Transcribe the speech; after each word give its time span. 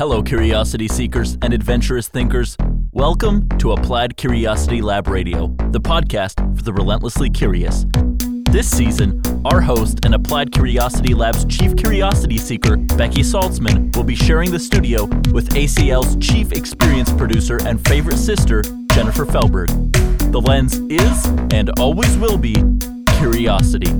Hello, 0.00 0.22
curiosity 0.22 0.86
seekers 0.86 1.36
and 1.42 1.52
adventurous 1.52 2.06
thinkers. 2.06 2.56
Welcome 2.92 3.48
to 3.58 3.72
Applied 3.72 4.16
Curiosity 4.16 4.80
Lab 4.80 5.08
Radio, 5.08 5.48
the 5.70 5.80
podcast 5.80 6.36
for 6.56 6.62
the 6.62 6.72
relentlessly 6.72 7.28
curious. 7.28 7.84
This 8.48 8.70
season, 8.70 9.20
our 9.44 9.60
host 9.60 10.04
and 10.04 10.14
Applied 10.14 10.52
Curiosity 10.52 11.14
Lab's 11.14 11.44
chief 11.46 11.74
curiosity 11.74 12.38
seeker, 12.38 12.76
Becky 12.76 13.22
Saltzman, 13.22 13.96
will 13.96 14.04
be 14.04 14.14
sharing 14.14 14.52
the 14.52 14.60
studio 14.60 15.06
with 15.32 15.48
ACL's 15.54 16.14
chief 16.24 16.52
experience 16.52 17.12
producer 17.12 17.58
and 17.66 17.84
favorite 17.88 18.18
sister, 18.18 18.62
Jennifer 18.92 19.26
Felberg. 19.26 19.66
The 20.30 20.40
lens 20.40 20.76
is, 20.76 21.26
and 21.52 21.76
always 21.80 22.16
will 22.18 22.38
be, 22.38 22.54
curiosity. 23.18 23.90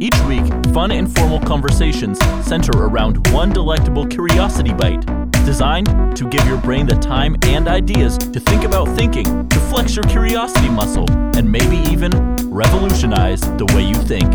Each 0.00 0.18
week, 0.22 0.44
fun, 0.74 0.90
informal 0.90 1.38
conversations 1.40 2.18
center 2.44 2.72
around 2.72 3.28
one 3.28 3.52
delectable 3.52 4.04
curiosity 4.06 4.72
bite, 4.72 5.04
designed 5.46 6.16
to 6.16 6.28
give 6.28 6.44
your 6.46 6.58
brain 6.58 6.86
the 6.86 6.96
time 6.96 7.36
and 7.44 7.68
ideas 7.68 8.18
to 8.18 8.40
think 8.40 8.64
about 8.64 8.88
thinking, 8.96 9.48
to 9.48 9.60
flex 9.60 9.94
your 9.94 10.04
curiosity 10.04 10.68
muscle, 10.68 11.08
and 11.36 11.50
maybe 11.50 11.76
even 11.90 12.10
revolutionize 12.50 13.40
the 13.40 13.66
way 13.74 13.84
you 13.84 13.94
think. 13.94 14.32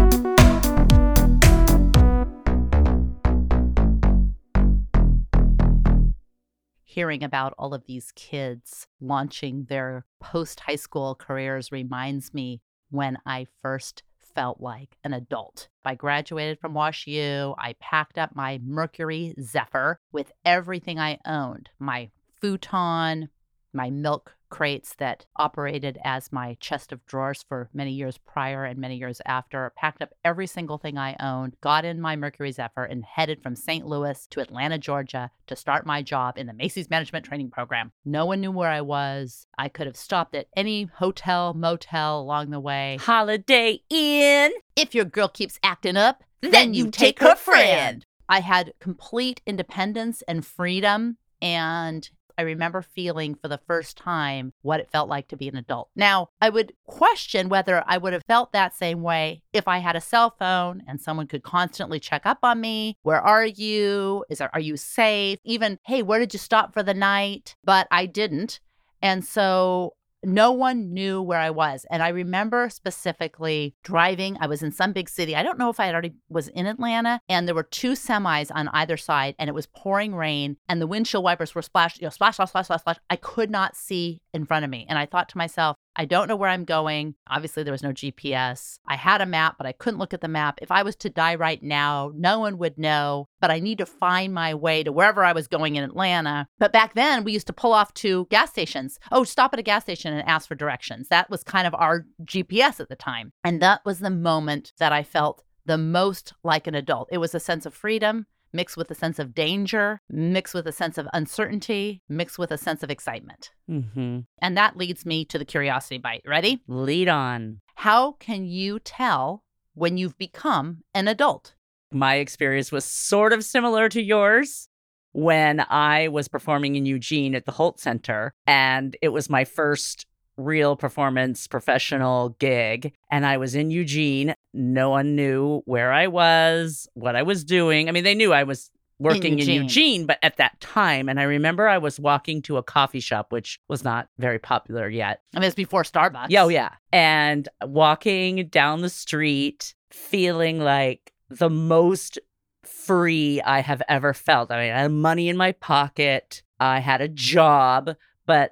Hearing 6.83 7.23
about 7.23 7.53
all 7.57 7.73
of 7.73 7.85
these 7.85 8.11
kids 8.15 8.87
launching 9.01 9.65
their 9.65 10.05
post 10.19 10.61
high 10.61 10.75
school 10.77 11.15
careers 11.15 11.71
reminds 11.71 12.33
me 12.33 12.61
when 12.89 13.17
I 13.25 13.45
first 13.61 14.03
felt 14.35 14.61
like 14.61 14.97
an 15.03 15.13
adult. 15.13 15.67
I 15.85 15.95
graduated 15.95 16.59
from 16.59 16.73
Wash 16.73 17.07
U. 17.07 17.55
I 17.57 17.75
packed 17.79 18.17
up 18.17 18.35
my 18.35 18.59
Mercury 18.63 19.33
Zephyr 19.41 19.99
with 20.11 20.31
everything 20.45 20.99
I 20.99 21.19
owned 21.25 21.69
my 21.79 22.09
futon, 22.41 23.29
my 23.73 23.89
milk 23.89 24.35
crates 24.49 24.95
that 24.95 25.25
operated 25.35 25.97
as 26.03 26.31
my 26.31 26.57
chest 26.59 26.91
of 26.91 27.05
drawers 27.05 27.43
for 27.47 27.69
many 27.73 27.91
years 27.91 28.17
prior 28.17 28.65
and 28.65 28.79
many 28.79 28.97
years 28.97 29.21
after. 29.25 29.71
Packed 29.75 30.01
up 30.01 30.13
every 30.23 30.47
single 30.47 30.77
thing 30.77 30.97
I 30.97 31.15
owned, 31.19 31.55
got 31.61 31.85
in 31.85 32.01
my 32.01 32.15
Mercury 32.15 32.51
Zephyr, 32.51 32.83
and 32.83 33.03
headed 33.03 33.41
from 33.41 33.55
St. 33.55 33.85
Louis 33.85 34.27
to 34.27 34.39
Atlanta, 34.41 34.77
Georgia 34.77 35.31
to 35.47 35.55
start 35.55 35.85
my 35.85 36.01
job 36.01 36.37
in 36.37 36.47
the 36.47 36.53
Macy's 36.53 36.89
Management 36.89 37.25
Training 37.25 37.51
Program. 37.51 37.91
No 38.05 38.25
one 38.25 38.41
knew 38.41 38.51
where 38.51 38.69
I 38.69 38.81
was. 38.81 39.47
I 39.57 39.69
could 39.69 39.87
have 39.87 39.97
stopped 39.97 40.35
at 40.35 40.47
any 40.55 40.85
hotel, 40.85 41.53
motel 41.53 42.19
along 42.21 42.49
the 42.49 42.59
way. 42.59 42.97
Holiday 43.01 43.81
Inn. 43.89 44.51
If 44.75 44.95
your 44.95 45.05
girl 45.05 45.27
keeps 45.27 45.59
acting 45.63 45.97
up, 45.97 46.23
then, 46.41 46.73
you 46.73 46.89
take 46.89 47.19
her 47.19 47.35
friend. 47.35 48.05
I 48.29 48.39
had 48.39 48.73
complete 48.79 49.41
independence 49.45 50.21
and 50.27 50.45
freedom. 50.45 51.17
And 51.41 52.09
I 52.39 52.43
remember 52.43 52.81
feeling 52.81 53.35
for 53.35 53.49
the 53.49 53.59
first 53.67 53.97
time 53.97 54.53
what 54.61 54.79
it 54.79 54.89
felt 54.89 55.09
like 55.09 55.27
to 55.27 55.35
be 55.35 55.49
an 55.49 55.57
adult. 55.57 55.89
Now, 55.93 56.29
I 56.41 56.49
would 56.49 56.71
question 56.85 57.49
whether 57.49 57.83
I 57.85 57.97
would 57.97 58.13
have 58.13 58.23
felt 58.23 58.53
that 58.53 58.73
same 58.73 59.01
way 59.01 59.41
if 59.51 59.67
I 59.67 59.79
had 59.79 59.97
a 59.97 60.01
cell 60.01 60.33
phone 60.39 60.81
and 60.87 61.01
someone 61.01 61.27
could 61.27 61.43
constantly 61.43 61.99
check 61.99 62.25
up 62.25 62.37
on 62.41 62.61
me. 62.61 62.95
Where 63.03 63.19
are 63.19 63.45
you? 63.45 64.23
Is 64.29 64.37
there, 64.37 64.49
are 64.53 64.61
you 64.61 64.77
safe? 64.77 65.39
Even, 65.43 65.79
hey, 65.85 66.01
where 66.01 66.17
did 66.17 66.31
you 66.31 66.39
stop 66.39 66.73
for 66.73 66.81
the 66.81 66.93
night? 66.93 67.57
But 67.65 67.89
I 67.91 68.05
didn't. 68.05 68.61
And 69.01 69.25
so 69.25 69.95
no 70.23 70.51
one 70.51 70.93
knew 70.93 71.21
where 71.21 71.39
I 71.39 71.49
was. 71.49 71.85
And 71.89 72.03
I 72.03 72.09
remember 72.09 72.69
specifically 72.69 73.75
driving. 73.83 74.37
I 74.39 74.47
was 74.47 74.61
in 74.61 74.71
some 74.71 74.91
big 74.91 75.09
city. 75.09 75.35
I 75.35 75.43
don't 75.43 75.57
know 75.57 75.69
if 75.69 75.79
I 75.79 75.85
had 75.85 75.95
already 75.95 76.13
was 76.29 76.47
in 76.49 76.65
Atlanta. 76.65 77.21
And 77.29 77.47
there 77.47 77.55
were 77.55 77.63
two 77.63 77.93
semis 77.93 78.51
on 78.53 78.67
either 78.69 78.97
side, 78.97 79.35
and 79.39 79.49
it 79.49 79.53
was 79.53 79.67
pouring 79.67 80.15
rain, 80.15 80.57
and 80.67 80.81
the 80.81 80.87
windshield 80.87 81.23
wipers 81.23 81.55
were 81.55 81.61
splashed, 81.61 82.01
you 82.01 82.05
know, 82.05 82.09
splash, 82.09 82.35
splash, 82.35 82.49
splash, 82.49 82.65
splash, 82.65 82.81
splash. 82.81 82.97
I 83.09 83.15
could 83.15 83.49
not 83.49 83.75
see 83.75 84.21
in 84.33 84.45
front 84.45 84.65
of 84.65 84.71
me. 84.71 84.85
And 84.89 84.97
I 84.97 85.05
thought 85.05 85.29
to 85.29 85.37
myself, 85.37 85.77
I 85.99 86.05
don't 86.05 86.29
know 86.29 86.37
where 86.37 86.49
I'm 86.49 86.63
going. 86.63 87.15
Obviously, 87.27 87.63
there 87.63 87.73
was 87.73 87.83
no 87.83 87.91
GPS. 87.91 88.79
I 88.87 88.95
had 88.95 89.19
a 89.19 89.25
map, 89.25 89.55
but 89.57 89.67
I 89.67 89.73
couldn't 89.73 89.99
look 89.99 90.13
at 90.13 90.21
the 90.21 90.29
map. 90.29 90.59
If 90.61 90.71
I 90.71 90.81
was 90.81 90.95
to 90.95 91.09
die 91.09 91.35
right 91.35 91.61
now, 91.61 92.13
no 92.15 92.39
one 92.39 92.57
would 92.59 92.77
know, 92.77 93.27
but 93.41 93.51
I 93.51 93.59
need 93.59 93.79
to 93.79 93.85
find 93.85 94.33
my 94.33 94.53
way 94.53 94.81
to 94.81 94.93
wherever 94.93 95.25
I 95.25 95.33
was 95.33 95.49
going 95.49 95.75
in 95.75 95.83
Atlanta. 95.83 96.47
But 96.57 96.71
back 96.71 96.93
then, 96.93 97.25
we 97.25 97.33
used 97.33 97.47
to 97.47 97.53
pull 97.53 97.73
off 97.73 97.93
to 97.95 98.27
gas 98.29 98.49
stations. 98.49 98.97
Oh, 99.11 99.25
stop 99.25 99.51
at 99.51 99.59
a 99.59 99.61
gas 99.61 99.83
station 99.83 100.13
and 100.13 100.25
ask 100.25 100.47
for 100.47 100.55
directions. 100.55 101.09
That 101.09 101.29
was 101.29 101.43
kind 101.43 101.67
of 101.67 101.75
our 101.75 102.05
GPS 102.23 102.79
at 102.79 102.87
the 102.87 102.95
time. 102.95 103.33
And 103.43 103.61
that 103.61 103.81
was 103.83 103.99
the 103.99 104.09
moment 104.09 104.71
that 104.79 104.93
I 104.93 105.03
felt 105.03 105.43
the 105.65 105.77
most 105.77 106.31
like 106.45 106.65
an 106.65 106.75
adult. 106.75 107.09
It 107.11 107.17
was 107.17 107.35
a 107.35 107.41
sense 107.41 107.65
of 107.65 107.73
freedom 107.73 108.25
mixed 108.53 108.77
with 108.77 108.89
a 108.91 108.95
sense 108.95 109.19
of 109.19 109.33
danger, 109.33 110.01
mixed 110.09 110.53
with 110.53 110.67
a 110.67 110.71
sense 110.71 110.97
of 110.97 111.07
uncertainty, 111.13 112.01
mixed 112.09 112.39
with 112.39 112.51
a 112.51 112.57
sense 112.57 112.83
of 112.83 112.89
excitement. 112.89 113.51
Mm-hmm. 113.69 114.19
And 114.41 114.57
that 114.57 114.77
leads 114.77 115.05
me 115.05 115.25
to 115.25 115.37
the 115.37 115.45
curiosity 115.45 115.97
bite. 115.97 116.23
Ready? 116.25 116.61
Lead 116.67 117.07
on. 117.09 117.61
How 117.75 118.13
can 118.13 118.45
you 118.45 118.79
tell 118.79 119.43
when 119.73 119.97
you've 119.97 120.17
become 120.17 120.83
an 120.93 121.07
adult? 121.07 121.55
My 121.91 122.15
experience 122.15 122.71
was 122.71 122.85
sort 122.85 123.33
of 123.33 123.43
similar 123.43 123.89
to 123.89 124.01
yours 124.01 124.67
when 125.11 125.59
I 125.69 126.07
was 126.09 126.27
performing 126.27 126.75
in 126.75 126.85
Eugene 126.85 127.33
at 127.33 127.45
the 127.45 127.51
Hult 127.51 127.79
Center. 127.79 128.33
And 128.45 128.95
it 129.01 129.09
was 129.09 129.29
my 129.29 129.43
first 129.43 130.05
real 130.39 130.75
performance 130.75 131.47
professional 131.47 132.29
gig. 132.39 132.93
And 133.11 133.25
I 133.25 133.37
was 133.37 133.55
in 133.55 133.71
Eugene. 133.71 134.33
No 134.53 134.89
one 134.89 135.15
knew 135.15 135.61
where 135.65 135.91
I 135.91 136.07
was, 136.07 136.87
what 136.93 137.15
I 137.15 137.23
was 137.23 137.43
doing. 137.43 137.87
I 137.87 137.91
mean, 137.91 138.03
they 138.03 138.15
knew 138.15 138.33
I 138.33 138.43
was 138.43 138.71
working 138.99 139.33
in 139.33 139.39
Eugene. 139.39 139.63
Eugene. 139.63 140.05
but 140.05 140.19
at 140.21 140.37
that 140.37 140.59
time, 140.59 141.09
and 141.09 141.19
I 141.19 141.23
remember 141.23 141.67
I 141.67 141.77
was 141.77 141.99
walking 141.99 142.41
to 142.43 142.57
a 142.57 142.63
coffee 142.63 142.99
shop, 142.99 143.31
which 143.31 143.59
was 143.67 143.83
not 143.83 144.09
very 144.17 144.39
popular 144.39 144.89
yet. 144.89 145.21
I 145.35 145.39
mean, 145.39 145.47
it's 145.47 145.55
before 145.55 145.83
Starbucks. 145.83 146.27
Yeah, 146.29 146.43
oh, 146.43 146.49
yeah. 146.49 146.71
And 146.91 147.47
walking 147.61 148.47
down 148.47 148.81
the 148.81 148.89
street, 148.89 149.73
feeling 149.91 150.59
like 150.59 151.13
the 151.29 151.49
most 151.49 152.19
free 152.63 153.41
I 153.41 153.61
have 153.61 153.81
ever 153.87 154.13
felt. 154.13 154.51
I 154.51 154.61
mean, 154.61 154.73
I 154.73 154.81
had 154.81 154.91
money 154.91 155.29
in 155.29 155.37
my 155.37 155.53
pocket, 155.53 156.43
I 156.59 156.79
had 156.79 157.01
a 157.01 157.07
job, 157.07 157.95
but 158.25 158.51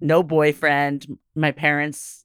no 0.00 0.22
boyfriend. 0.22 1.18
My 1.36 1.52
parents 1.52 2.24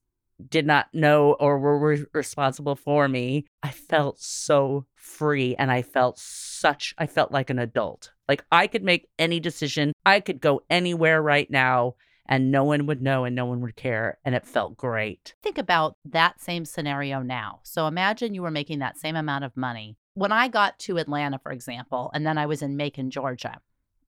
did 0.49 0.65
not 0.65 0.87
know 0.93 1.33
or 1.33 1.59
were 1.59 1.77
re- 1.77 2.05
responsible 2.13 2.75
for 2.75 3.07
me. 3.07 3.45
I 3.61 3.69
felt 3.69 4.19
so 4.19 4.85
free 4.95 5.55
and 5.55 5.71
I 5.71 5.81
felt 5.81 6.17
such, 6.17 6.95
I 6.97 7.05
felt 7.05 7.31
like 7.31 7.49
an 7.49 7.59
adult. 7.59 8.11
Like 8.27 8.43
I 8.51 8.67
could 8.67 8.83
make 8.83 9.07
any 9.19 9.39
decision, 9.39 9.93
I 10.05 10.19
could 10.19 10.41
go 10.41 10.61
anywhere 10.69 11.21
right 11.21 11.49
now 11.49 11.95
and 12.25 12.49
no 12.51 12.63
one 12.63 12.85
would 12.87 13.01
know 13.01 13.25
and 13.25 13.35
no 13.35 13.45
one 13.45 13.61
would 13.61 13.75
care. 13.75 14.17
And 14.23 14.33
it 14.33 14.47
felt 14.47 14.77
great. 14.77 15.35
Think 15.43 15.57
about 15.57 15.95
that 16.05 16.39
same 16.39 16.65
scenario 16.65 17.21
now. 17.21 17.59
So 17.63 17.87
imagine 17.87 18.33
you 18.33 18.41
were 18.41 18.51
making 18.51 18.79
that 18.79 18.97
same 18.97 19.15
amount 19.15 19.43
of 19.43 19.57
money. 19.57 19.97
When 20.13 20.31
I 20.31 20.47
got 20.47 20.79
to 20.79 20.97
Atlanta, 20.97 21.39
for 21.39 21.51
example, 21.51 22.09
and 22.13 22.25
then 22.25 22.37
I 22.37 22.45
was 22.45 22.61
in 22.61 22.77
Macon, 22.77 23.11
Georgia, 23.11 23.59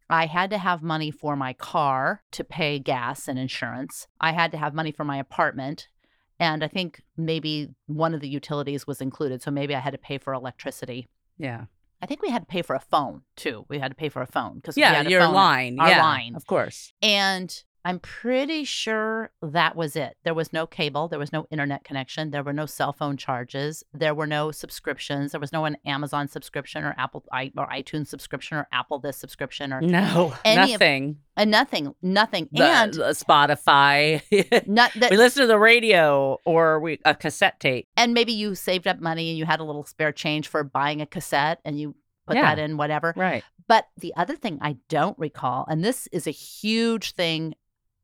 I 0.10 0.26
had 0.28 0.50
to 0.52 0.58
have 0.58 0.84
money 0.84 1.12
for 1.12 1.36
my 1.36 1.54
car 1.54 2.24
to 2.32 2.44
pay 2.44 2.80
gas 2.80 3.28
and 3.28 3.40
insurance. 3.40 4.08
I 4.20 4.32
had 4.32 4.52
to 4.52 4.58
have 4.58 4.74
money 4.74 4.92
for 4.92 5.04
my 5.04 5.18
apartment. 5.18 5.88
And 6.40 6.64
I 6.64 6.68
think 6.68 7.02
maybe 7.16 7.70
one 7.88 8.14
of 8.14 8.20
the 8.22 8.28
utilities 8.28 8.86
was 8.86 9.02
included. 9.02 9.42
So 9.42 9.52
maybe 9.52 9.76
I 9.76 9.80
had 9.80 9.92
to 9.92 9.98
pay 9.98 10.18
for 10.18 10.34
electricity. 10.34 11.08
Yeah. 11.38 11.66
I 12.02 12.06
think 12.06 12.22
we 12.22 12.30
had 12.30 12.42
to 12.42 12.46
pay 12.48 12.62
for 12.62 12.76
a 12.76 12.82
phone 12.82 13.22
too. 13.38 13.66
We 13.70 13.80
had 13.80 13.90
to 13.92 13.96
pay 13.96 14.10
for 14.10 14.22
a 14.22 14.28
phone 14.28 14.56
because 14.56 14.78
Yeah, 14.78 14.94
had 14.94 15.08
a 15.08 15.10
your 15.10 15.22
phone, 15.22 15.34
line. 15.34 15.80
our 15.80 15.90
yeah, 15.90 16.02
line. 16.04 16.36
Of 16.36 16.46
course. 16.46 16.92
And 17.02 17.64
I'm 17.86 18.00
pretty 18.00 18.64
sure 18.64 19.32
that 19.42 19.76
was 19.76 19.96
it. 19.96 20.16
There 20.24 20.34
was 20.34 20.54
no 20.54 20.66
cable, 20.66 21.08
there 21.10 21.20
was 21.20 21.34
no 21.34 21.46
internet 21.52 21.84
connection, 21.84 22.32
there 22.32 22.44
were 22.44 22.54
no 22.54 22.66
cell 22.66 22.94
phone 22.94 23.18
charges, 23.18 23.84
there 23.94 24.14
were 24.16 24.26
no 24.28 24.52
subscriptions, 24.52 25.32
there 25.34 25.42
was 25.42 25.52
no 25.52 25.66
an 25.66 25.76
Amazon 25.86 26.28
subscription 26.30 26.84
or 26.86 26.96
Apple 26.98 27.24
i 27.32 27.52
or 27.58 27.68
iTunes 27.68 28.08
subscription 28.08 28.58
or 28.58 28.68
Apple 28.72 29.00
this 29.00 29.18
subscription 29.18 29.74
or 29.74 29.82
No, 29.82 30.34
of- 30.46 30.56
nothing. 30.56 31.18
and 31.36 31.52
nothing, 31.52 31.94
nothing. 32.02 32.48
The- 32.52 32.64
and 32.64 32.94
the 32.94 33.04
Spotify. 33.10 34.22
not 34.68 34.94
that 34.96 35.12
we 35.12 35.18
listen 35.18 35.42
to 35.42 35.48
the 35.48 35.60
radio 35.60 36.38
or 36.46 36.80
we 36.80 37.00
a 37.06 37.14
cassette 37.16 37.60
tape. 37.60 37.88
and 37.98 38.14
maybe 38.14 38.32
you 38.34 38.56
saved 38.56 38.88
up 38.88 39.00
money 39.00 39.30
and 39.30 39.38
you 39.38 39.46
had 39.46 39.60
a 39.60 39.64
little 39.64 39.84
spare 39.86 40.12
change 40.12 40.48
for 40.48 40.64
buying 40.64 41.02
a 41.02 41.06
cassette 41.06 41.60
and 41.66 41.80
you 41.80 41.96
put 42.28 42.38
Yeah. 42.38 42.56
that 42.56 42.60
in 42.60 42.78
whatever. 42.78 43.14
Right. 43.18 43.44
But 43.68 43.88
the 43.98 44.14
other 44.16 44.36
thing 44.36 44.60
I 44.62 44.78
don't 44.90 45.18
recall, 45.18 45.66
and 45.70 45.84
this 45.84 46.08
is 46.12 46.28
a 46.28 46.32
huge 46.32 47.14
thing 47.14 47.56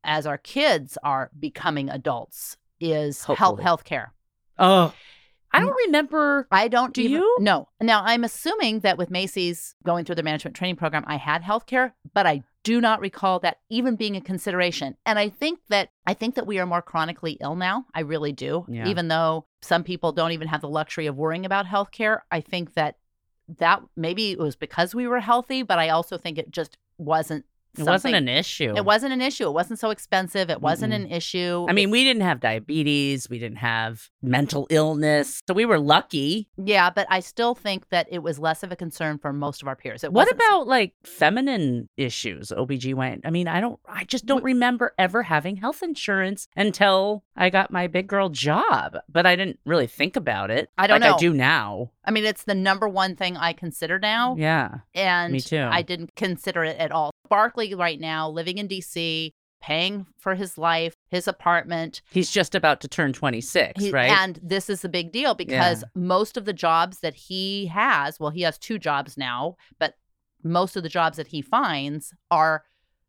as 0.04 0.26
our 0.26 0.38
kids 0.38 0.96
are 1.02 1.30
becoming 1.38 1.88
adults, 1.90 2.56
is 2.80 3.24
health 3.24 3.60
healthcare. 3.60 4.08
Oh, 4.58 4.92
I 5.52 5.60
don't 5.60 5.76
remember. 5.86 6.46
I 6.50 6.68
don't 6.68 6.94
Do 6.94 7.02
even- 7.02 7.12
you? 7.20 7.36
No. 7.40 7.68
Now 7.80 8.02
I'm 8.04 8.22
assuming 8.24 8.80
that 8.80 8.96
with 8.98 9.10
Macy's 9.10 9.74
going 9.84 10.04
through 10.04 10.14
the 10.14 10.22
management 10.22 10.54
training 10.56 10.76
program, 10.76 11.04
I 11.06 11.16
had 11.16 11.42
healthcare, 11.42 11.92
but 12.14 12.26
I 12.26 12.42
do 12.62 12.80
not 12.80 13.00
recall 13.00 13.40
that 13.40 13.56
even 13.70 13.96
being 13.96 14.16
a 14.16 14.20
consideration. 14.20 14.96
And 15.06 15.18
I 15.18 15.28
think 15.28 15.58
that 15.70 15.88
I 16.06 16.14
think 16.14 16.34
that 16.36 16.46
we 16.46 16.58
are 16.58 16.66
more 16.66 16.82
chronically 16.82 17.32
ill 17.40 17.56
now. 17.56 17.86
I 17.94 18.00
really 18.00 18.32
do. 18.32 18.64
Yeah. 18.68 18.86
Even 18.86 19.08
though 19.08 19.46
some 19.62 19.82
people 19.82 20.12
don't 20.12 20.32
even 20.32 20.46
have 20.48 20.60
the 20.60 20.68
luxury 20.68 21.06
of 21.06 21.16
worrying 21.16 21.44
about 21.46 21.66
healthcare, 21.66 22.20
I 22.30 22.40
think 22.40 22.74
that 22.74 22.96
that 23.58 23.82
maybe 23.96 24.30
it 24.30 24.38
was 24.38 24.54
because 24.56 24.94
we 24.94 25.08
were 25.08 25.18
healthy, 25.20 25.62
but 25.64 25.78
I 25.78 25.88
also 25.88 26.16
think 26.16 26.38
it 26.38 26.50
just 26.52 26.78
wasn't 26.98 27.44
It 27.78 27.84
wasn't 27.84 28.14
an 28.14 28.28
issue. 28.28 28.74
it 28.76 28.84
wasn't 28.84 29.12
an 29.12 29.20
issue. 29.20 29.46
It 29.46 29.52
wasn't 29.52 29.78
so 29.78 29.90
expensive. 29.90 30.50
It 30.50 30.60
wasn't 30.60 30.92
Mm-mm. 30.92 31.04
an 31.06 31.10
issue. 31.12 31.66
I 31.68 31.72
mean, 31.72 31.90
we 31.90 32.04
didn't 32.04 32.22
have 32.22 32.40
diabetes. 32.40 33.28
We 33.30 33.38
didn't 33.38 33.58
have 33.58 34.08
mental 34.22 34.66
illness. 34.70 35.40
So 35.46 35.54
we 35.54 35.64
were 35.64 35.78
lucky. 35.78 36.48
yeah, 36.56 36.90
but 36.90 37.06
I 37.10 37.20
still 37.20 37.54
think 37.54 37.88
that 37.90 38.06
it 38.10 38.22
was 38.22 38.38
less 38.38 38.62
of 38.62 38.72
a 38.72 38.76
concern 38.76 39.18
for 39.18 39.32
most 39.32 39.62
of 39.62 39.68
our 39.68 39.76
peers. 39.76 40.04
It 40.04 40.12
What 40.12 40.24
wasn't 40.26 40.40
about 40.42 40.66
like 40.66 40.94
feminine 41.04 41.88
issues, 41.96 42.48
OBGYN? 42.50 43.20
I 43.24 43.30
mean, 43.30 43.46
I 43.48 43.60
don't, 43.60 43.78
I 43.88 44.04
just 44.04 44.26
don't 44.26 44.42
remember 44.44 44.94
ever 44.98 45.22
having 45.22 45.56
health 45.56 45.82
insurance 45.82 46.48
until 46.56 47.22
I 47.36 47.50
got 47.50 47.70
my 47.70 47.86
big 47.86 48.06
girl 48.08 48.28
job, 48.30 48.96
but 49.08 49.26
I 49.26 49.36
didn't 49.36 49.58
really 49.64 49.86
think 49.86 50.16
about 50.16 50.50
it. 50.50 50.70
I 50.76 50.86
don't 50.86 51.00
like 51.00 51.08
know. 51.10 51.14
I 51.14 51.18
do 51.18 51.32
now. 51.32 51.90
I 52.04 52.10
mean, 52.10 52.24
it's 52.24 52.44
the 52.44 52.54
number 52.54 52.88
one 52.88 53.14
thing 53.16 53.36
I 53.36 53.52
consider 53.52 53.98
now. 53.98 54.36
Yeah. 54.38 54.78
And 54.94 55.32
Me 55.32 55.40
too. 55.40 55.66
I 55.70 55.82
didn't 55.82 56.14
consider 56.16 56.64
it 56.64 56.78
at 56.78 56.92
all. 56.92 57.10
Barkley, 57.28 57.74
right 57.74 58.00
now, 58.00 58.28
living 58.28 58.58
in 58.58 58.68
DC, 58.68 59.32
paying 59.60 60.06
for 60.18 60.34
his 60.34 60.56
life, 60.56 60.94
his 61.10 61.28
apartment. 61.28 62.00
He's 62.10 62.30
just 62.30 62.54
about 62.54 62.80
to 62.80 62.88
turn 62.88 63.12
26, 63.12 63.82
He- 63.84 63.90
right? 63.90 64.10
And 64.10 64.40
this 64.42 64.70
is 64.70 64.80
the 64.80 64.88
big 64.88 65.12
deal 65.12 65.34
because 65.34 65.84
most 65.94 66.36
of 66.38 66.46
the 66.46 66.54
jobs 66.54 67.00
that 67.00 67.14
he 67.14 67.66
has, 67.66 68.18
well, 68.18 68.30
he 68.30 68.40
has 68.42 68.56
two 68.58 68.78
jobs 68.78 69.18
now, 69.18 69.56
but 69.78 69.94
most 70.42 70.76
of 70.76 70.82
the 70.82 70.88
jobs 70.88 71.18
that 71.18 71.26
he 71.28 71.42
finds 71.42 72.14
are 72.30 72.64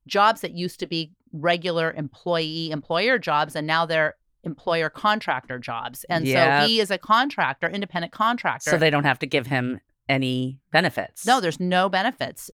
jobs 0.05 0.41
that 0.41 0.51
used 0.51 0.79
to 0.81 0.87
be 0.87 1.13
regular 1.31 1.93
employee 1.93 2.71
employer 2.71 3.17
jobs 3.17 3.55
and 3.55 3.65
now 3.65 3.85
they're 3.85 4.15
employer 4.43 4.89
contractor 4.89 5.59
jobs. 5.59 6.03
And 6.09 6.25
Yep. 6.27 6.61
so 6.61 6.65
he 6.67 6.79
is 6.79 6.91
a 6.91 6.97
contractor, 6.97 7.69
independent 7.69 8.11
contractor. 8.13 8.71
so 8.71 8.77
they 8.77 8.89
don't 8.89 9.03
have 9.03 9.19
to 9.19 9.25
give 9.27 9.47
him 9.47 9.79
any 10.09 10.59
benefits. 10.71 11.25
No, 11.25 11.39
there's 11.39 11.59
no 11.59 11.89
benefits. 11.89 12.49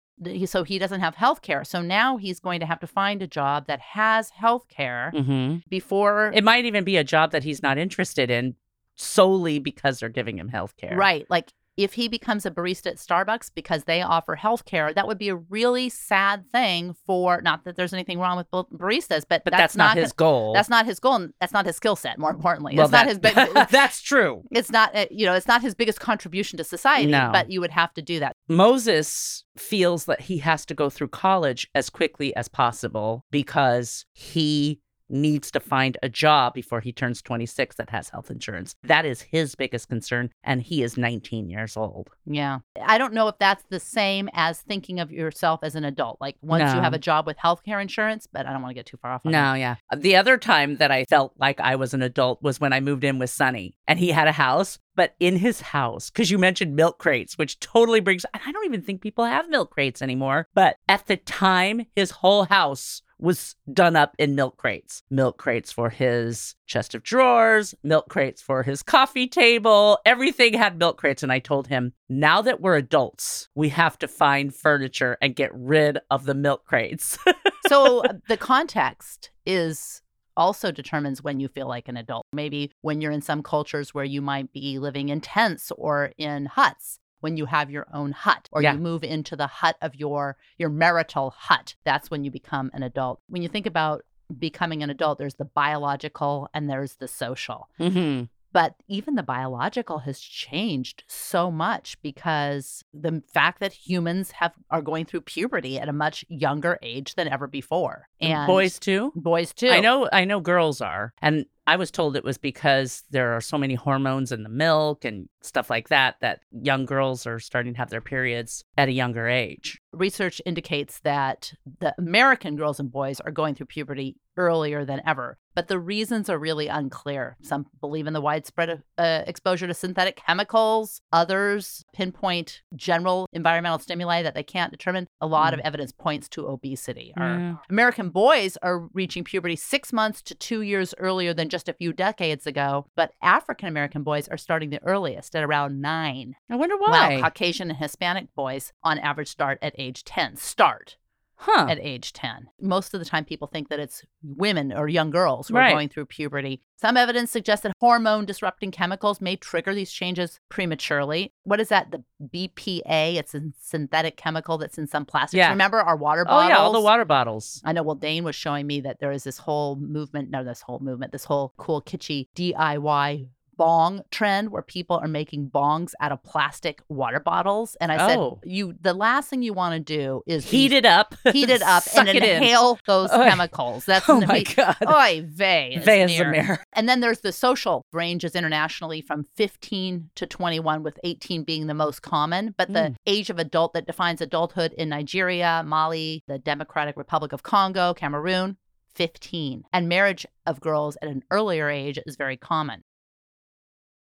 So 0.46 0.62
he 0.62 0.78
doesn't 0.78 1.00
have 1.00 1.16
health 1.16 1.42
care. 1.42 1.64
So 1.64 1.82
now 1.82 2.16
he's 2.16 2.38
going 2.38 2.60
to 2.60 2.66
have 2.66 2.78
to 2.80 2.86
find 2.86 3.20
a 3.22 3.26
job 3.26 3.66
that 3.66 3.80
has 3.80 4.30
health 4.30 4.68
care 4.68 5.10
hmm 5.10 5.56
before. 5.68 6.30
It 6.34 6.44
might 6.44 6.64
even 6.64 6.84
be 6.84 6.96
a 6.96 7.02
job 7.04 7.32
that 7.32 7.42
he's 7.42 7.62
not 7.62 7.78
interested 7.78 8.30
in 8.30 8.54
solely 8.94 9.58
because 9.58 9.98
they're 9.98 10.08
giving 10.08 10.38
him 10.38 10.48
health 10.48 10.76
care. 10.76 10.96
Right. 10.96 11.26
Like 11.28 11.52
if 11.76 11.94
he 11.94 12.08
becomes 12.08 12.44
a 12.44 12.50
barista 12.50 12.86
at 12.88 12.96
Starbucks 12.96 13.50
because 13.54 13.84
they 13.84 14.02
offer 14.02 14.34
health 14.34 14.64
care, 14.64 14.92
that 14.92 15.06
would 15.06 15.18
be 15.18 15.30
a 15.30 15.36
really 15.36 15.88
sad 15.88 16.44
thing 16.52 16.94
for 17.06 17.40
not 17.40 17.64
that 17.64 17.76
there's 17.76 17.94
anything 17.94 18.18
wrong 18.18 18.36
with 18.36 18.50
bar- 18.50 18.66
baristas, 18.74 19.24
but, 19.28 19.42
But 19.44 19.52
that's, 19.52 19.74
not, 19.76 19.96
his 19.96 20.12
goal. 20.12 20.52
That's 20.52 20.68
not 20.68 20.84
his 20.84 21.00
goal. 21.00 21.14
And 21.14 21.32
that's 21.40 21.52
not 21.52 21.64
his 21.64 21.76
skill 21.76 21.96
set. 21.96 22.18
More 22.18 22.30
importantly, 22.30 22.76
well, 22.76 22.84
it's 22.86 22.92
not 22.92 23.06
that- 23.06 23.08
his 23.08 23.18
big. 23.18 23.68
that's 23.70 24.02
true. 24.02 24.42
it's 24.50 24.70
not 24.70 24.94
uh, 24.94 25.06
you 25.10 25.24
know 25.26 25.34
it's 25.34 25.48
not 25.48 25.62
his 25.62 25.74
biggest 25.74 26.00
contribution 26.00 26.56
to 26.58 26.64
society. 26.64 27.10
No. 27.10 27.30
But 27.32 27.50
you 27.50 27.60
would 27.60 27.70
have 27.70 27.94
to 27.94 28.02
do 28.02 28.18
that. 28.20 28.34
Moses 28.48 29.44
feels 29.56 30.04
that 30.06 30.22
he 30.22 30.38
has 30.38 30.64
to 30.66 30.74
go 30.74 30.90
through 30.90 31.08
college 31.08 31.68
as 31.74 31.90
quickly 31.90 32.34
as 32.36 32.48
possible 32.48 33.24
because 33.30 34.04
he 34.12 34.80
needs 35.12 35.50
to 35.52 35.60
find 35.60 35.96
a 36.02 36.08
job 36.08 36.54
before 36.54 36.80
he 36.80 36.92
turns 36.92 37.22
26 37.22 37.76
that 37.76 37.90
has 37.90 38.08
health 38.08 38.30
insurance. 38.30 38.74
That 38.82 39.04
is 39.04 39.22
his 39.22 39.54
biggest 39.54 39.88
concern. 39.88 40.30
And 40.42 40.62
he 40.62 40.82
is 40.82 40.96
19 40.96 41.48
years 41.50 41.76
old. 41.76 42.10
Yeah. 42.26 42.60
I 42.84 42.98
don't 42.98 43.12
know 43.12 43.28
if 43.28 43.38
that's 43.38 43.64
the 43.68 43.80
same 43.80 44.28
as 44.32 44.60
thinking 44.60 44.98
of 45.00 45.12
yourself 45.12 45.60
as 45.62 45.74
an 45.74 45.84
adult. 45.84 46.18
Like 46.20 46.36
once 46.42 46.74
you 46.74 46.80
have 46.80 46.94
a 46.94 46.98
job 46.98 47.26
with 47.26 47.36
health 47.38 47.62
care 47.62 47.80
insurance, 47.80 48.26
but 48.30 48.46
I 48.46 48.52
don't 48.52 48.62
want 48.62 48.70
to 48.70 48.74
get 48.74 48.86
too 48.86 48.96
far 48.96 49.12
off. 49.12 49.26
on 49.26 49.32
that. 49.32 49.52
No, 49.52 49.54
yeah. 49.54 49.76
The 49.96 50.16
other 50.16 50.38
time 50.38 50.76
that 50.76 50.90
I 50.90 51.04
felt 51.04 51.34
like 51.38 51.60
I 51.60 51.76
was 51.76 51.94
an 51.94 52.02
adult 52.02 52.42
was 52.42 52.60
when 52.60 52.72
I 52.72 52.80
moved 52.80 53.04
in 53.04 53.18
with 53.18 53.30
Sonny 53.30 53.76
and 53.86 53.98
he 53.98 54.08
had 54.08 54.28
a 54.28 54.32
house, 54.32 54.78
but 54.94 55.14
in 55.20 55.36
his 55.36 55.60
house, 55.60 56.10
because 56.10 56.30
you 56.30 56.38
mentioned 56.38 56.76
milk 56.76 56.98
crates, 56.98 57.38
which 57.38 57.60
totally 57.60 58.00
brings, 58.00 58.24
I 58.32 58.52
don't 58.52 58.64
even 58.64 58.82
think 58.82 59.00
people 59.00 59.24
have 59.24 59.48
milk 59.48 59.70
crates 59.70 60.02
anymore. 60.02 60.48
But 60.54 60.76
at 60.88 61.06
the 61.06 61.16
time, 61.16 61.86
his 61.96 62.10
whole 62.10 62.44
house 62.44 63.02
was 63.22 63.54
done 63.72 63.94
up 63.94 64.14
in 64.18 64.34
milk 64.34 64.56
crates. 64.56 65.02
Milk 65.08 65.38
crates 65.38 65.70
for 65.70 65.88
his 65.90 66.56
chest 66.66 66.94
of 66.94 67.02
drawers, 67.04 67.74
milk 67.84 68.08
crates 68.08 68.42
for 68.42 68.64
his 68.64 68.82
coffee 68.82 69.28
table. 69.28 69.98
Everything 70.04 70.54
had 70.54 70.78
milk 70.78 70.98
crates. 70.98 71.22
And 71.22 71.32
I 71.32 71.38
told 71.38 71.68
him, 71.68 71.92
now 72.08 72.42
that 72.42 72.60
we're 72.60 72.76
adults, 72.76 73.48
we 73.54 73.68
have 73.70 73.96
to 74.00 74.08
find 74.08 74.54
furniture 74.54 75.16
and 75.22 75.36
get 75.36 75.54
rid 75.54 75.98
of 76.10 76.24
the 76.24 76.34
milk 76.34 76.64
crates. 76.66 77.16
so 77.68 78.02
the 78.28 78.36
context 78.36 79.30
is 79.46 80.02
also 80.36 80.72
determines 80.72 81.22
when 81.22 81.40
you 81.40 81.48
feel 81.48 81.68
like 81.68 81.88
an 81.88 81.96
adult. 81.96 82.26
Maybe 82.32 82.72
when 82.80 83.00
you're 83.00 83.12
in 83.12 83.22
some 83.22 83.42
cultures 83.42 83.94
where 83.94 84.04
you 84.04 84.20
might 84.20 84.52
be 84.52 84.78
living 84.78 85.10
in 85.10 85.20
tents 85.20 85.70
or 85.76 86.12
in 86.18 86.46
huts. 86.46 86.98
When 87.22 87.36
you 87.38 87.46
have 87.46 87.70
your 87.70 87.86
own 87.92 88.12
hut 88.12 88.48
or 88.52 88.62
Yeah. 88.62 88.74
you 88.74 88.78
move 88.80 89.02
into 89.04 89.34
the 89.36 89.46
hut 89.46 89.76
of 89.80 89.94
your 89.94 90.36
your 90.58 90.68
marital 90.68 91.30
hut, 91.36 91.74
that's 91.84 92.10
when 92.10 92.24
you 92.24 92.30
become 92.30 92.70
an 92.74 92.82
adult. 92.82 93.20
When 93.28 93.42
you 93.42 93.48
think 93.48 93.66
about 93.66 94.02
becoming 94.38 94.82
an 94.82 94.90
adult, 94.90 95.18
there's 95.18 95.34
the 95.36 95.44
biological 95.44 96.48
and 96.54 96.68
there's 96.68 96.96
the 96.96 97.08
social. 97.08 97.68
hmm 97.78 98.24
But 98.52 98.74
even 98.86 99.14
the 99.14 99.22
biological 99.22 100.00
has 100.00 100.20
changed 100.20 101.04
so 101.08 101.50
much 101.50 101.96
because 102.02 102.84
the 102.92 103.22
fact 103.32 103.60
that 103.60 103.72
humans 103.72 104.32
have 104.32 104.52
are 104.70 104.82
going 104.82 105.04
through 105.06 105.22
puberty 105.22 105.78
at 105.78 105.88
a 105.88 105.92
much 105.92 106.24
younger 106.28 106.78
age 106.82 107.14
than 107.14 107.28
ever 107.28 107.46
before. 107.46 108.08
And 108.20 108.46
boys 108.46 108.78
too. 108.78 109.12
boys 109.14 109.52
too. 109.54 109.68
I 109.70 109.80
know 109.80 110.08
I 110.12 110.24
know 110.24 110.40
girls 110.40 110.80
are. 110.82 111.14
And 111.22 111.46
I 111.66 111.76
was 111.76 111.90
told 111.90 112.16
it 112.16 112.24
was 112.24 112.38
because 112.38 113.04
there 113.10 113.32
are 113.32 113.40
so 113.40 113.56
many 113.56 113.74
hormones 113.74 114.32
in 114.32 114.42
the 114.42 114.48
milk 114.48 115.04
and 115.04 115.28
stuff 115.42 115.70
like 115.70 115.88
that 115.88 116.16
that 116.20 116.40
young 116.50 116.86
girls 116.86 117.26
are 117.26 117.38
starting 117.38 117.74
to 117.74 117.78
have 117.78 117.90
their 117.90 118.00
periods 118.00 118.64
at 118.76 118.88
a 118.88 118.92
younger 118.92 119.28
age. 119.28 119.80
Research 119.92 120.40
indicates 120.46 121.00
that 121.00 121.52
the 121.80 121.94
American 121.98 122.56
girls 122.56 122.80
and 122.80 122.90
boys 122.90 123.20
are 123.20 123.32
going 123.32 123.54
through 123.54 123.66
puberty 123.66 124.16
earlier 124.38 124.84
than 124.84 125.02
ever, 125.06 125.38
but 125.54 125.68
the 125.68 125.78
reasons 125.78 126.30
are 126.30 126.38
really 126.38 126.66
unclear. 126.66 127.36
Some 127.42 127.66
believe 127.80 128.06
in 128.06 128.14
the 128.14 128.20
widespread 128.20 128.82
uh, 128.96 129.22
exposure 129.26 129.66
to 129.66 129.74
synthetic 129.74 130.22
chemicals, 130.26 131.02
others 131.12 131.84
pinpoint 131.92 132.62
general 132.74 133.26
environmental 133.34 133.78
stimuli 133.78 134.22
that 134.22 134.34
they 134.34 134.42
can't 134.42 134.70
determine. 134.70 135.06
A 135.20 135.26
lot 135.26 135.52
of 135.52 135.60
evidence 135.60 135.92
points 135.92 136.28
to 136.30 136.46
obesity. 136.46 137.12
Yeah. 137.16 137.56
American 137.68 138.08
boys 138.08 138.56
are 138.62 138.88
reaching 138.94 139.22
puberty 139.24 139.56
six 139.56 139.92
months 139.92 140.22
to 140.22 140.34
two 140.34 140.62
years 140.62 140.94
earlier 140.96 141.34
than 141.34 141.50
just 141.52 141.68
a 141.68 141.74
few 141.74 141.92
decades 141.92 142.46
ago, 142.48 142.86
but 142.96 143.12
African 143.22 143.68
American 143.68 144.02
boys 144.02 144.26
are 144.26 144.36
starting 144.36 144.70
the 144.70 144.82
earliest 144.82 145.36
at 145.36 145.44
around 145.44 145.80
nine. 145.80 146.34
I 146.50 146.56
wonder 146.56 146.76
why. 146.76 146.90
While 146.90 147.20
Caucasian 147.20 147.70
and 147.70 147.78
Hispanic 147.78 148.34
boys, 148.34 148.72
on 148.82 148.98
average, 148.98 149.28
start 149.28 149.58
at 149.62 149.74
age 149.78 150.02
10. 150.02 150.36
Start 150.36 150.96
huh. 151.42 151.66
at 151.68 151.78
age 151.80 152.12
10. 152.12 152.48
Most 152.60 152.94
of 152.94 153.00
the 153.00 153.06
time, 153.06 153.24
people 153.24 153.48
think 153.48 153.68
that 153.68 153.78
it's 153.80 154.02
women 154.22 154.72
or 154.72 154.88
young 154.88 155.10
girls 155.10 155.48
who 155.48 155.54
Right. 155.54 155.68
are 155.70 155.74
going 155.74 155.88
through 155.88 156.06
puberty. 156.06 156.60
Some 156.76 156.96
evidence 156.96 157.30
suggests 157.30 157.62
that 157.62 157.72
hormone 157.80 158.24
disrupting 158.24 158.70
chemicals 158.70 159.20
may 159.20 159.36
trigger 159.36 159.74
these 159.74 159.92
changes 159.92 160.40
prematurely. 160.48 161.32
What 161.44 161.60
is 161.60 161.68
that? 161.68 161.90
The 161.92 162.02
BPA? 162.48 163.16
It's 163.16 163.34
a 163.34 163.42
synthetic 163.60 164.16
chemical 164.16 164.58
that's 164.58 164.78
in 164.78 164.86
some 164.86 165.04
plastics. 165.04 165.38
Yeah. 165.38 165.50
Remember 165.50 165.80
our 165.80 165.96
water 165.96 166.24
bottles? 166.24 166.44
oh 166.44 166.48
yeah, 166.48 166.56
all 166.58 166.72
the 166.72 166.80
water 166.80 167.04
bottles. 167.04 167.60
I 167.64 167.72
know. 167.72 167.82
Well, 167.82 167.94
Dane 167.96 168.24
was 168.24 168.34
showing 168.36 168.66
me 168.66 168.80
that 168.80 168.98
there 169.00 169.12
is 169.12 169.24
this 169.24 169.38
whole 169.38 169.76
movement, 169.76 170.30
no, 170.30 170.42
this 170.44 170.62
whole 170.62 170.80
movement, 170.80 171.12
this 171.12 171.24
whole 171.24 171.52
cool, 171.56 171.82
kitschy 171.82 172.28
DIY 172.34 173.28
bong 173.62 174.02
trend 174.10 174.50
where 174.50 174.62
people 174.62 174.96
are 174.96 175.06
making 175.08 175.48
bongs 175.50 175.92
out 176.00 176.10
of 176.12 176.22
plastic 176.24 176.82
water 176.88 177.20
bottles. 177.20 177.76
And 177.80 177.92
I 177.92 178.08
said, 178.08 178.18
Oh. 178.18 178.40
you, 178.44 178.74
the 178.80 178.92
last 178.94 179.30
thing 179.30 179.42
you 179.42 179.52
want 179.52 179.74
to 179.74 179.80
do 179.98 180.22
is 180.26 180.50
Heat 180.50 180.70
be- 180.70 180.76
it 180.78 180.84
up. 180.84 181.14
heat 181.32 181.48
it 181.48 181.62
up 181.62 181.84
and 181.96 182.08
it 182.08 182.16
in. 182.16 182.24
inhale 182.42 182.78
those 182.86 183.12
Oy. 183.12 183.28
chemicals. 183.28 183.84
That's 183.84 184.08
Oh 184.08 184.20
my 184.20 184.42
god. 184.42 184.76
Oy 184.86 185.24
vey. 185.26 185.74
is 185.76 185.84
Vey 185.84 186.02
is 186.02 186.10
near. 186.10 186.24
the 186.24 186.30
mayor. 186.30 186.64
And 186.72 186.88
then 186.88 187.00
there's 187.00 187.20
the 187.20 187.32
social 187.32 187.84
ranges 187.92 188.34
internationally 188.34 189.00
from 189.00 189.24
15 189.36 190.10
to 190.16 190.26
21, 190.26 190.82
with 190.82 190.98
18 191.04 191.44
being 191.44 191.66
the 191.68 191.74
most 191.74 192.02
common. 192.02 192.54
But 192.58 192.72
the 192.72 192.80
Mm. 192.82 192.96
age 193.06 193.30
of 193.30 193.38
adult 193.38 193.74
that 193.74 193.86
defines 193.86 194.20
adulthood 194.20 194.72
in 194.72 194.88
Nigeria, 194.88 195.62
Mali, 195.64 196.22
the 196.26 196.38
Democratic 196.38 196.96
Republic 196.96 197.32
of 197.32 197.42
Congo, 197.44 197.94
Cameroon, 197.94 198.56
15. 198.94 199.62
And 199.72 199.88
marriage 199.88 200.26
of 200.46 200.60
girls 200.60 200.96
at 201.00 201.08
an 201.08 201.22
earlier 201.30 201.68
age 201.70 201.98
is 202.06 202.16
very 202.16 202.36
common. 202.36 202.82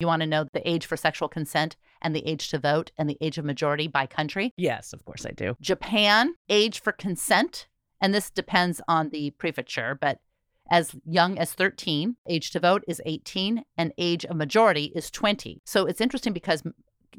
You 0.03 0.09
want 0.09 0.23
to 0.23 0.27
know 0.27 0.47
the 0.53 0.69
age 0.69 0.85
for 0.85 0.97
sexual 0.97 1.29
consent 1.29 1.77
and 2.01 2.13
the 2.13 2.27
age 2.27 2.49
to 2.49 2.59
vote 2.59 2.91
and 2.99 3.09
the 3.09 3.17
age 3.21 3.39
of 3.39 3.45
majority 3.45 3.87
by 3.87 4.07
country? 4.07 4.53
Yes, 4.57 4.93
of 4.93 5.05
course 5.05 5.25
I 5.25 5.31
do. 5.31 5.57
Japan, 5.61 6.35
age 6.49 6.81
for 6.81 6.91
consent, 6.91 7.69
and 8.01 8.13
this 8.13 8.29
depends 8.29 8.81
on 8.89 9.11
the 9.11 9.31
prefecture, 9.31 9.97
but 10.01 10.19
as 10.69 10.97
young 11.09 11.39
as 11.39 11.53
13, 11.53 12.17
age 12.29 12.51
to 12.51 12.59
vote 12.59 12.83
is 12.89 13.01
18, 13.07 13.63
and 13.79 13.93
age 13.97 14.25
of 14.25 14.35
majority 14.35 14.87
is 14.97 15.09
20. 15.09 15.63
So 15.65 15.87
it's 15.87 16.01
interesting 16.01 16.33
because 16.33 16.65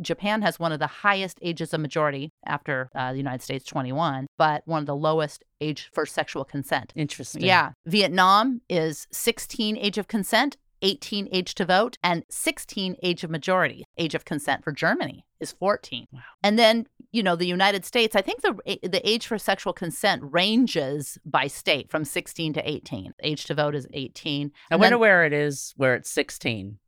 Japan 0.02 0.42
has 0.42 0.60
one 0.60 0.74
of 0.74 0.80
the 0.80 0.88
highest 0.88 1.40
ages 1.42 1.74
of 1.74 1.80
majority 1.80 2.34
after 2.46 2.90
uh, 2.96 3.12
the 3.12 3.18
United 3.18 3.42
States, 3.42 3.66
21, 3.66 4.28
but 4.38 4.64
one 4.66 4.82
of 4.82 4.88
the 4.88 4.96
lowest 4.96 5.46
age 5.62 5.90
for 5.94 6.06
sexual 6.06 6.44
consent. 6.44 6.92
Interesting. 6.96 7.44
Yeah. 7.44 7.72
Vietnam 7.86 8.60
is 8.70 9.08
16 9.12 9.78
age 9.78 9.98
of 9.98 10.08
consent, 10.08 10.58
18 10.84 11.28
age 11.32 11.56
to 11.56 11.66
vote, 11.66 11.98
and 12.04 12.24
16 12.30 12.96
age 13.02 13.24
of 13.24 13.32
majority. 13.32 13.86
Age 13.98 14.14
of 14.14 14.26
consent 14.26 14.64
for 14.64 14.72
Germany 14.72 15.26
is 15.40 15.52
14. 15.54 16.08
Wow. 16.12 16.20
And 16.44 16.60
then 16.60 16.86
you 17.12 17.22
know, 17.22 17.36
the 17.36 17.46
United 17.46 17.86
States, 17.86 18.16
I 18.16 18.22
think 18.22 18.42
the 18.42 18.54
the 18.84 19.08
age 19.08 19.28
for 19.28 19.38
sexual 19.38 19.72
consent 19.74 20.22
ranges 20.24 21.18
by 21.26 21.46
state 21.48 21.92
from 21.92 22.06
16 22.06 22.54
to 22.54 22.68
18. 22.70 23.14
Age 23.22 23.46
to 23.46 23.54
vote 23.54 23.76
is 23.76 23.88
18. 23.94 24.52
I 24.72 24.74
And 24.74 24.80
wonder 24.82 24.96
then- 24.96 25.00
where 25.00 25.24
it 25.26 25.32
is 25.34 25.74
where 25.78 25.94
it's 25.96 26.10
16. 26.10 26.80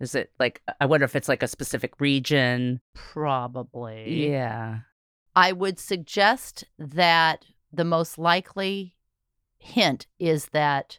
Is 0.00 0.14
it 0.14 0.30
like, 0.38 0.62
I 0.80 0.86
wonder 0.86 1.04
if 1.04 1.16
it's 1.16 1.28
like 1.28 1.42
a 1.42 1.48
specific 1.48 2.00
region. 2.00 2.80
probably. 2.94 4.28
Yeah. 4.30 4.78
I 5.36 5.52
would 5.52 5.78
suggest 5.78 6.64
that 6.78 7.44
the 7.72 7.84
most 7.84 8.18
likely 8.18 8.94
hint 9.58 10.06
is 10.18 10.46
that 10.52 10.98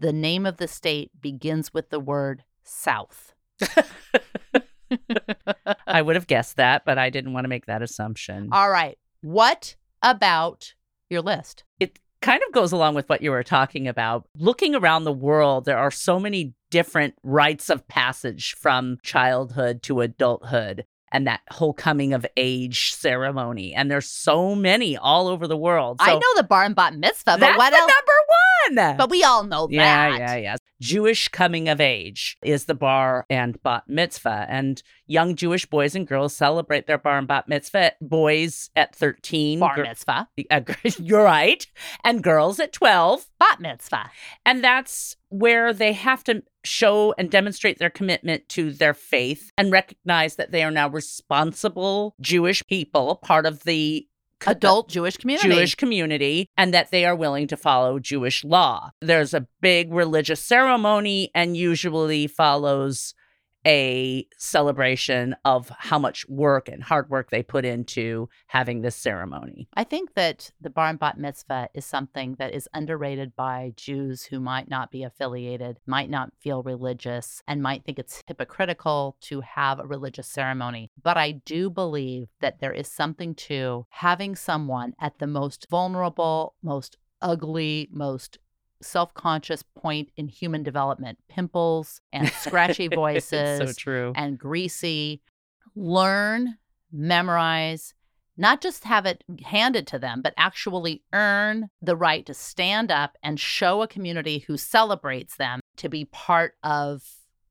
the 0.00 0.12
name 0.12 0.46
of 0.46 0.56
the 0.56 0.66
state 0.66 1.10
begins 1.20 1.72
with 1.72 1.90
the 1.90 2.00
word 2.00 2.42
South. 2.64 3.34
I 5.86 6.02
would 6.02 6.16
have 6.16 6.26
guessed 6.26 6.56
that, 6.56 6.84
but 6.84 6.98
I 6.98 7.10
didn't 7.10 7.32
want 7.32 7.44
to 7.44 7.48
make 7.48 7.66
that 7.66 7.82
assumption. 7.82 8.48
All 8.50 8.70
right. 8.70 8.98
What 9.20 9.76
about 10.02 10.74
your 11.08 11.20
list? 11.20 11.64
it 11.78 11.98
kind 12.22 12.42
of 12.46 12.52
goes 12.52 12.72
along 12.72 12.94
with 12.94 13.08
what 13.08 13.22
you 13.22 13.30
were 13.30 13.42
talking 13.42 13.88
about. 13.88 14.26
Looking 14.36 14.74
around 14.74 15.04
the 15.04 15.12
world, 15.12 15.64
there 15.64 15.78
are 15.78 15.90
so 15.90 16.20
many 16.20 16.54
different 16.70 17.14
rites 17.22 17.70
of 17.70 17.86
passage 17.88 18.54
from 18.58 18.98
childhood 19.02 19.82
to 19.84 20.00
adulthood 20.00 20.84
and 21.12 21.26
that 21.26 21.40
whole 21.50 21.72
coming 21.72 22.12
of 22.12 22.26
age 22.36 22.94
ceremony. 22.94 23.74
And 23.74 23.90
there's 23.90 24.08
so 24.08 24.54
many 24.54 24.96
all 24.96 25.28
over 25.28 25.46
the 25.46 25.56
world. 25.56 25.96
I 26.00 26.14
know 26.14 26.34
the 26.36 26.42
bar 26.42 26.64
and 26.64 26.74
bat 26.74 26.94
mitzvah, 26.96 27.36
but 27.38 27.56
what 27.56 27.72
else? 27.72 27.90
number 27.90 28.84
one. 28.86 28.96
But 28.96 29.10
we 29.10 29.24
all 29.24 29.44
know 29.44 29.68
yeah, 29.70 30.10
that. 30.10 30.18
yeah, 30.18 30.34
yeah. 30.34 30.40
Yeah. 30.40 30.56
Jewish 30.80 31.28
coming 31.28 31.68
of 31.68 31.80
age 31.80 32.38
is 32.42 32.64
the 32.64 32.74
bar 32.74 33.26
and 33.28 33.62
bat 33.62 33.84
mitzvah. 33.86 34.46
And 34.48 34.82
young 35.06 35.36
Jewish 35.36 35.66
boys 35.66 35.94
and 35.94 36.06
girls 36.06 36.34
celebrate 36.34 36.86
their 36.86 36.98
bar 36.98 37.18
and 37.18 37.28
bat 37.28 37.48
mitzvah. 37.48 37.92
Boys 38.00 38.70
at 38.76 38.94
13. 38.94 39.60
Bar 39.60 39.76
mitzvah, 39.78 40.28
You're 40.98 41.24
right. 41.24 41.66
And 42.04 42.22
girls 42.22 42.60
at 42.60 42.72
12. 42.72 43.26
Bat 43.40 43.60
mitzvah. 43.60 44.10
And 44.46 44.62
that's 44.62 45.16
where 45.30 45.72
they 45.72 45.92
have 45.92 46.22
to 46.24 46.44
show 46.62 47.14
and 47.18 47.30
demonstrate 47.30 47.78
their 47.78 47.90
commitment 47.90 48.48
to 48.50 48.70
their 48.70 48.94
faith 48.94 49.50
and 49.58 49.72
recognize 49.72 50.36
that 50.36 50.52
they 50.52 50.62
are 50.62 50.70
now 50.70 50.88
responsible 50.88 52.14
Jewish 52.20 52.64
people, 52.66 53.16
part 53.16 53.46
of 53.46 53.64
the 53.64 54.06
co- 54.40 54.50
uh, 54.50 54.52
Adult 54.52 54.88
Jewish 54.88 55.16
community. 55.16 55.48
Jewish 55.48 55.74
community, 55.74 56.48
and 56.56 56.74
that 56.74 56.90
they 56.90 57.04
are 57.04 57.16
willing 57.16 57.46
to 57.48 57.56
follow 57.56 57.98
Jewish 57.98 58.44
law. 58.44 58.90
There's 59.00 59.34
a 59.34 59.46
big 59.60 59.92
religious 59.92 60.40
ceremony 60.40 61.30
and 61.34 61.56
usually 61.56 62.26
follows 62.26 63.14
a 63.66 64.26
celebration 64.36 65.36
of 65.44 65.70
how 65.78 65.98
much 65.98 66.28
work 66.28 66.68
and 66.68 66.82
hard 66.82 67.10
work 67.10 67.30
they 67.30 67.42
put 67.42 67.64
into 67.64 68.28
having 68.46 68.80
this 68.80 68.96
ceremony. 68.96 69.68
I 69.74 69.84
think 69.84 70.14
that 70.14 70.50
the 70.60 70.70
bar 70.70 70.88
and 70.88 70.98
bat 70.98 71.18
mitzvah 71.18 71.68
is 71.74 71.84
something 71.84 72.36
that 72.38 72.54
is 72.54 72.68
underrated 72.72 73.36
by 73.36 73.72
Jews 73.76 74.24
who 74.24 74.40
might 74.40 74.68
not 74.68 74.90
be 74.90 75.02
affiliated, 75.02 75.78
might 75.86 76.10
not 76.10 76.32
feel 76.40 76.62
religious, 76.62 77.42
and 77.46 77.62
might 77.62 77.84
think 77.84 77.98
it's 77.98 78.22
hypocritical 78.26 79.16
to 79.22 79.40
have 79.42 79.78
a 79.78 79.86
religious 79.86 80.28
ceremony. 80.28 80.90
But 81.02 81.16
I 81.16 81.32
do 81.32 81.70
believe 81.70 82.28
that 82.40 82.60
there 82.60 82.72
is 82.72 82.88
something 82.88 83.34
to 83.34 83.86
having 83.90 84.36
someone 84.36 84.94
at 85.00 85.18
the 85.18 85.26
most 85.26 85.66
vulnerable, 85.70 86.54
most 86.62 86.96
ugly, 87.22 87.88
most 87.92 88.38
self 88.82 89.14
conscious 89.14 89.62
point 89.62 90.10
in 90.16 90.28
human 90.28 90.62
development 90.62 91.18
pimples 91.28 92.00
and 92.12 92.28
scratchy 92.28 92.88
voices 92.94 93.58
so 93.58 93.72
true. 93.72 94.12
and 94.16 94.38
greasy. 94.38 95.22
Learn, 95.76 96.56
memorize, 96.92 97.94
not 98.36 98.60
just 98.60 98.84
have 98.84 99.06
it 99.06 99.22
handed 99.44 99.86
to 99.88 99.98
them, 99.98 100.22
but 100.22 100.34
actually 100.36 101.02
earn 101.12 101.68
the 101.82 101.94
right 101.96 102.24
to 102.26 102.34
stand 102.34 102.90
up 102.90 103.16
and 103.22 103.38
show 103.38 103.82
a 103.82 103.88
community 103.88 104.38
who 104.40 104.56
celebrates 104.56 105.36
them 105.36 105.60
to 105.76 105.88
be 105.88 106.06
part 106.06 106.54
of 106.62 107.02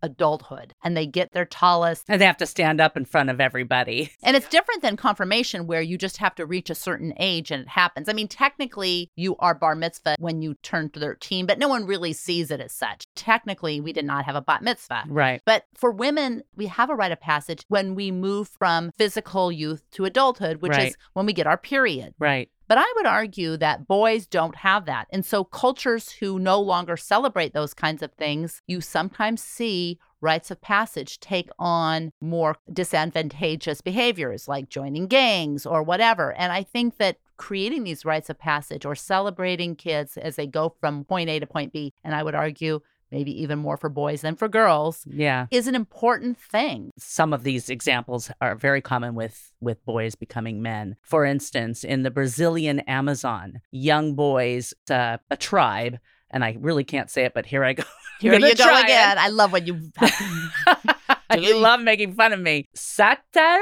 adulthood. 0.01 0.73
And 0.83 0.95
they 0.95 1.05
get 1.05 1.31
their 1.31 1.45
tallit. 1.45 2.03
And 2.07 2.19
they 2.21 2.25
have 2.25 2.37
to 2.37 2.45
stand 2.45 2.79
up 2.81 2.97
in 2.97 3.05
front 3.05 3.29
of 3.29 3.39
everybody. 3.41 4.11
And 4.23 4.35
it's 4.35 4.47
different 4.47 4.81
than 4.81 4.97
confirmation, 4.97 5.67
where 5.67 5.81
you 5.81 5.97
just 5.97 6.17
have 6.17 6.35
to 6.35 6.45
reach 6.45 6.69
a 6.69 6.75
certain 6.75 7.13
age 7.17 7.51
and 7.51 7.63
it 7.63 7.69
happens. 7.69 8.09
I 8.09 8.13
mean, 8.13 8.27
technically, 8.27 9.09
you 9.15 9.35
are 9.37 9.55
bar 9.55 9.75
mitzvah 9.75 10.15
when 10.19 10.41
you 10.41 10.55
turn 10.63 10.89
13, 10.89 11.45
but 11.45 11.59
no 11.59 11.67
one 11.67 11.85
really 11.85 12.13
sees 12.13 12.51
it 12.51 12.59
as 12.59 12.71
such. 12.71 13.05
Technically, 13.15 13.79
we 13.81 13.93
did 13.93 14.05
not 14.05 14.25
have 14.25 14.35
a 14.35 14.41
bat 14.41 14.61
mitzvah. 14.61 15.03
Right. 15.07 15.41
But 15.45 15.65
for 15.75 15.91
women, 15.91 16.43
we 16.55 16.67
have 16.67 16.89
a 16.89 16.95
rite 16.95 17.11
of 17.11 17.19
passage 17.19 17.63
when 17.67 17.95
we 17.95 18.11
move 18.11 18.47
from 18.47 18.91
physical 18.97 19.51
youth 19.51 19.83
to 19.91 20.05
adulthood, 20.05 20.61
which 20.61 20.71
Right. 20.71 20.89
is 20.89 20.97
when 21.13 21.25
we 21.25 21.33
get 21.33 21.47
our 21.47 21.57
period. 21.57 22.13
Right. 22.19 22.49
But 22.69 22.77
I 22.77 22.85
would 22.97 23.07
argue 23.07 23.57
that 23.57 23.87
boys 23.87 24.27
don't 24.27 24.55
have 24.57 24.85
that. 24.85 25.07
And 25.09 25.25
so 25.25 25.43
cultures 25.43 26.11
who 26.11 26.37
no 26.37 26.61
longer 26.61 26.95
celebrate 26.95 27.51
those 27.51 27.73
kinds 27.73 28.03
of 28.03 28.13
things, 28.13 28.61
you 28.67 28.79
sometimes 28.79 29.41
see 29.41 29.99
rites 30.21 30.51
of 30.51 30.61
passage 30.61 31.19
take 31.19 31.49
on 31.57 32.11
more 32.21 32.57
disadvantageous 32.71 33.81
behaviors 33.81 34.47
like 34.47 34.69
joining 34.69 35.07
gangs 35.07 35.65
or 35.65 35.81
whatever. 35.81 36.33
And 36.33 36.51
I 36.53 36.61
think 36.61 36.97
that 36.97 37.17
creating 37.37 37.85
these 37.85 38.05
rites 38.05 38.29
of 38.29 38.37
passage 38.37 38.85
or 38.85 38.93
celebrating 38.93 39.75
kids 39.75 40.15
as 40.15 40.35
they 40.35 40.45
go 40.45 40.75
from 40.79 41.05
point 41.05 41.29
A 41.29 41.39
to 41.39 41.47
point 41.47 41.73
B, 41.73 41.93
and 42.03 42.13
I 42.13 42.21
would 42.21 42.35
argue 42.35 42.81
maybe 43.11 43.31
even 43.41 43.59
more 43.59 43.77
for 43.77 43.89
boys 43.89 44.21
than 44.21 44.35
for 44.35 44.47
girls, 44.47 45.03
Yeah. 45.07 45.47
is 45.51 45.67
an 45.67 45.75
important 45.75 46.37
thing. 46.37 46.91
Some 46.97 47.33
of 47.33 47.43
these 47.43 47.69
examples 47.69 48.31
are 48.41 48.55
very 48.55 48.81
common 48.81 49.15
with 49.15 49.51
with 49.61 49.83
boys 49.85 50.15
becoming 50.15 50.61
men. 50.61 50.95
For 51.01 51.25
instance, 51.25 51.83
in 51.83 52.03
the 52.03 52.11
Brazilian 52.11 52.79
Amazon, 52.81 53.61
young 53.71 54.15
boys, 54.15 54.73
uh, 54.89 55.17
a 55.29 55.37
tribe, 55.37 55.99
and 56.31 56.43
I 56.43 56.55
really 56.59 56.83
can't 56.83 57.09
say 57.09 57.25
it, 57.25 57.33
but 57.33 57.45
here 57.45 57.63
I 57.63 57.73
go. 57.73 57.83
Here 58.19 58.33
you 58.33 58.39
go 58.39 58.45
it. 58.77 58.83
again. 58.83 59.17
I 59.17 59.29
love 59.29 59.53
when 59.53 59.65
you. 59.65 59.79
you 61.37 61.55
love 61.57 61.79
making 61.81 62.15
fun 62.15 62.33
of 62.33 62.39
me. 62.41 62.65
Satare 62.75 63.57